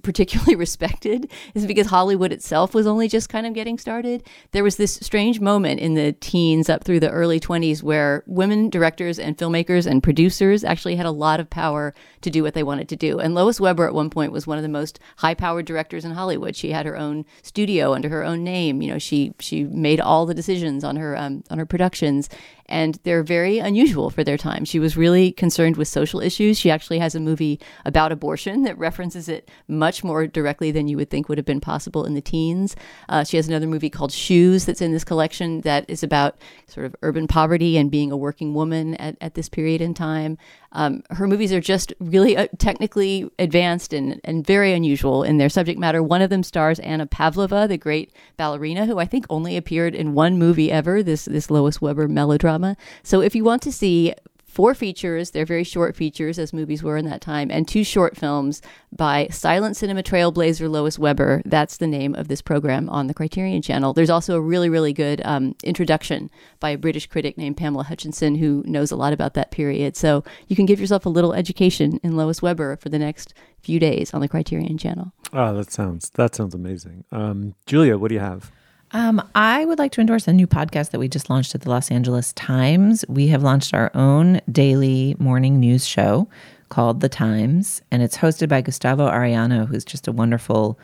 [0.02, 4.24] particularly respected is because Hollywood itself was only just kind of getting started.
[4.52, 8.70] There was this strange moment in the teens up through the early 20s where women
[8.70, 12.64] directors and filmmakers and producers actually had a lot of power to do what they
[12.64, 13.20] wanted to do.
[13.20, 16.56] And Lois Weber at one point was one of the most high-powered directors in Hollywood.
[16.56, 18.82] She had her own studio under her own name.
[18.82, 22.30] You know, she she made all the decisions on her um, on her productions
[22.74, 24.66] and they're very unusual for their time.
[24.66, 26.58] She was really concerned with social issues.
[26.58, 30.98] She actually has a movie about abortion that references it much more directly than you
[30.98, 32.76] would think would have been possible in the teens.
[33.10, 36.88] Uh, she has another movie called Shoes that's in this collection that is about sort
[36.88, 40.40] of urban poverty and being a working woman at, at this period in time.
[40.74, 45.50] Um, her movies are just really uh, technically advanced and, and very unusual in their
[45.50, 46.04] subject matter.
[46.04, 50.14] One of them stars Anna Pavlova, the great ballerina, who I think only appeared in
[50.14, 52.76] one movie ever, this, this Lois Weber melodrama.
[53.04, 54.14] So if you want to see
[54.54, 55.32] four features.
[55.32, 59.28] They're very short features, as movies were in that time, and two short films by
[59.32, 61.42] silent cinema trailblazer Lois Weber.
[61.44, 63.94] That's the name of this program on the Criterion Channel.
[63.94, 66.30] There's also a really, really good um, introduction
[66.60, 69.98] by a British critic named Pamela Hutchinson, who knows a lot about that period.
[69.98, 73.80] So you can give yourself a little education in Lois Weber for the next few
[73.80, 75.14] days on the Criterion Channel.
[75.34, 77.06] Oh, that sounds that sounds amazing.
[77.12, 78.52] Um, Julia, what do you have?
[78.94, 81.70] Um, I would like to endorse a new podcast that we just launched at the
[81.70, 83.04] Los Angeles Times.
[83.10, 86.28] We have launched our own daily morning news show
[86.70, 90.78] called The Times, and it's hosted by Gustavo Arellano, who's just a wonderful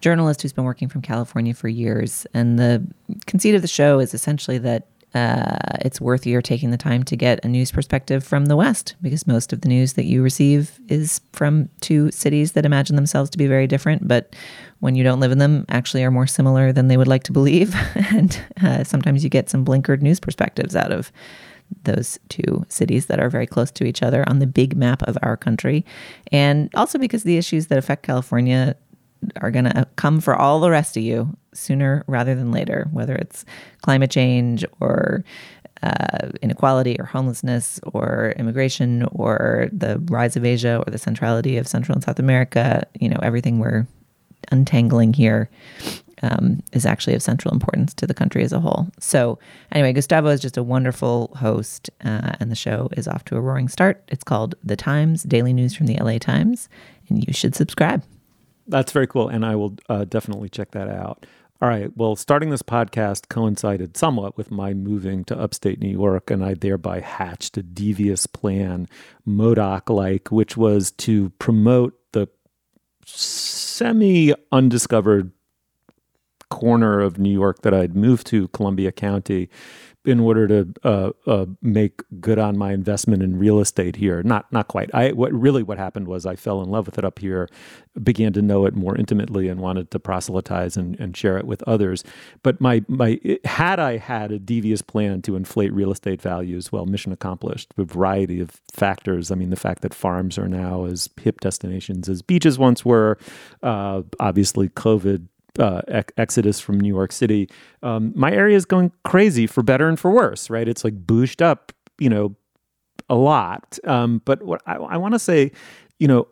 [0.00, 2.26] journalist who's been working from California for years.
[2.34, 2.84] And the
[3.26, 7.14] conceit of the show is essentially that uh, it's worth your taking the time to
[7.14, 10.80] get a news perspective from the West because most of the news that you receive
[10.88, 14.34] is from two cities that imagine themselves to be very different, but
[14.80, 17.32] when you don't live in them, actually are more similar than they would like to
[17.32, 17.74] believe.
[17.94, 21.12] and uh, sometimes you get some blinkered news perspectives out of
[21.84, 25.16] those two cities that are very close to each other on the big map of
[25.22, 25.84] our country.
[26.30, 28.76] And also because the issues that affect California
[29.40, 33.14] are going to come for all the rest of you sooner rather than later, whether
[33.14, 33.44] it's
[33.82, 35.24] climate change or
[35.82, 41.68] uh, inequality or homelessness or immigration or the rise of Asia or the centrality of
[41.68, 42.86] Central and South America.
[43.00, 43.86] You know, everything we're
[44.50, 45.50] untangling here
[46.22, 48.88] um, is actually of central importance to the country as a whole.
[48.98, 49.38] So,
[49.72, 53.40] anyway, Gustavo is just a wonderful host, uh, and the show is off to a
[53.40, 54.02] roaring start.
[54.08, 56.68] It's called The Times Daily News from the LA Times,
[57.08, 58.02] and you should subscribe.
[58.66, 61.26] That's very cool, and I will uh, definitely check that out.
[61.62, 61.94] All right.
[61.96, 66.54] Well, starting this podcast coincided somewhat with my moving to upstate New York, and I
[66.54, 68.88] thereby hatched a devious plan,
[69.26, 72.28] MODOK like, which was to promote the
[73.74, 75.32] semi undiscovered
[76.48, 79.48] corner of New York that I'd moved to, Columbia County,
[80.04, 84.22] in order to uh, uh, make good on my investment in real estate here.
[84.22, 84.90] Not not quite.
[84.94, 87.48] I what really what happened was I fell in love with it up here,
[88.02, 91.62] began to know it more intimately, and wanted to proselytize and, and share it with
[91.66, 92.04] others.
[92.42, 96.86] But my my had I had a devious plan to inflate real estate values, well,
[96.86, 97.72] mission accomplished.
[97.78, 99.30] A variety of factors.
[99.30, 103.18] I mean, the fact that farms are now as hip destinations as beaches once were.
[103.62, 105.28] Uh, obviously, COVID
[105.58, 107.48] uh, ex- exodus from New York City,
[107.82, 110.68] um, my area is going crazy for better and for worse, right?
[110.68, 112.36] It's like booshed up, you know,
[113.08, 113.78] a lot.
[113.84, 115.52] Um, but what I, I want to say,
[115.98, 116.26] you know,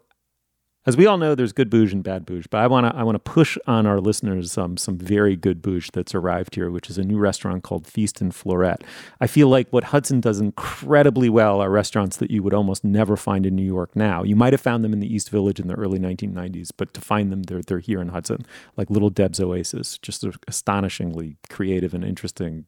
[0.84, 3.04] as we all know, there's good bouge and bad bouge, but I want to I
[3.04, 6.90] want to push on our listeners um, some very good bouge that's arrived here, which
[6.90, 8.82] is a new restaurant called Feast and Floret.
[9.20, 13.16] I feel like what Hudson does incredibly well are restaurants that you would almost never
[13.16, 14.24] find in New York now.
[14.24, 17.00] You might have found them in the East Village in the early 1990s, but to
[17.00, 18.44] find them, they're they're here in Hudson,
[18.76, 22.66] like Little Deb's Oasis, just astonishingly creative and interesting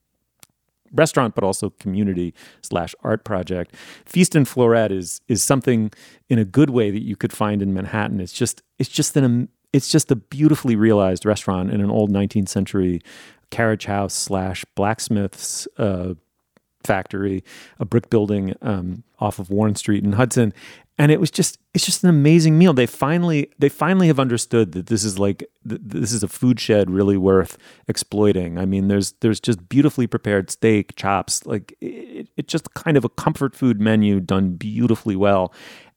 [0.95, 3.75] restaurant, but also community slash art project.
[4.07, 5.91] Feast and Floret is is something
[6.29, 8.21] in a good way that you could find in Manhattan.
[8.21, 12.49] It's just it's just an it's just a beautifully realized restaurant in an old 19th
[12.49, 13.03] century
[13.51, 16.15] carriage house slash blacksmith's uh,
[16.85, 17.43] factory,
[17.79, 20.53] a brick building um, off of Warren Street in Hudson,
[20.97, 22.73] and it was just it's just an amazing meal.
[22.73, 25.39] They finally they finally have understood that this is like
[25.69, 28.59] th- this is a food shed really worth exploiting.
[28.59, 33.05] I mean there's there's just beautifully prepared steak chops like it, it's just kind of
[33.05, 35.53] a comfort food menu done beautifully well.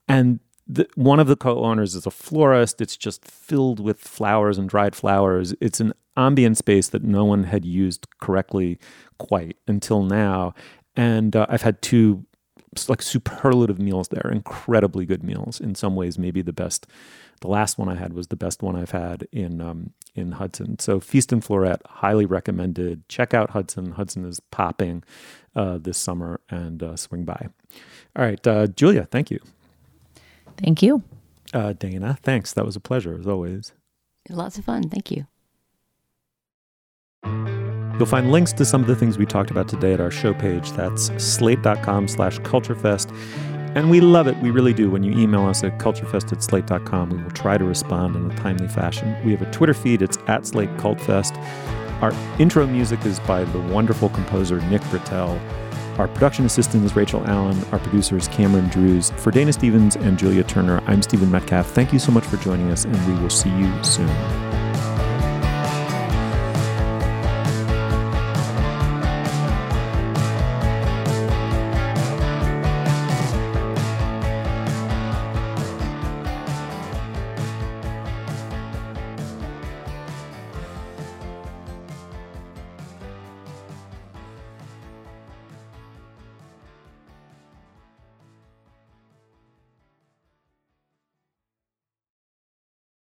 [0.07, 2.81] And the, one of the co-owners is a florist.
[2.81, 5.53] It's just filled with flowers and dried flowers.
[5.61, 8.79] It's an ambient space that no one had used correctly
[9.17, 10.53] quite until now.
[10.95, 12.25] And uh, I've had two
[12.87, 15.59] like superlative meals there, incredibly good meals.
[15.59, 16.87] In some ways, maybe the best.
[17.41, 20.79] The last one I had was the best one I've had in um, in Hudson.
[20.79, 23.07] So Feast and Floret, highly recommended.
[23.09, 23.91] Check out Hudson.
[23.91, 25.03] Hudson is popping
[25.55, 27.47] uh, this summer, and uh, swing by.
[28.15, 29.39] All right, uh, Julia, thank you.
[30.57, 31.03] Thank you.
[31.53, 32.53] Uh, Dana, thanks.
[32.53, 33.73] That was a pleasure, as always.
[34.29, 34.89] Lots of fun.
[34.89, 35.25] Thank you.
[37.97, 40.33] You'll find links to some of the things we talked about today at our show
[40.33, 40.71] page.
[40.73, 43.11] That's slate.com slash culturefest.
[43.75, 44.37] And we love it.
[44.37, 44.89] We really do.
[44.89, 48.35] When you email us at culturefest at slate.com, we will try to respond in a
[48.35, 49.15] timely fashion.
[49.25, 50.01] We have a Twitter feed.
[50.01, 51.35] It's at Slate Cultfest.
[52.01, 55.39] Our intro music is by the wonderful composer Nick Britell.
[55.97, 57.59] Our production assistant is Rachel Allen.
[57.71, 59.09] Our producer is Cameron Drews.
[59.17, 61.71] For Dana Stevens and Julia Turner, I'm Stephen Metcalf.
[61.71, 64.46] Thank you so much for joining us, and we will see you soon.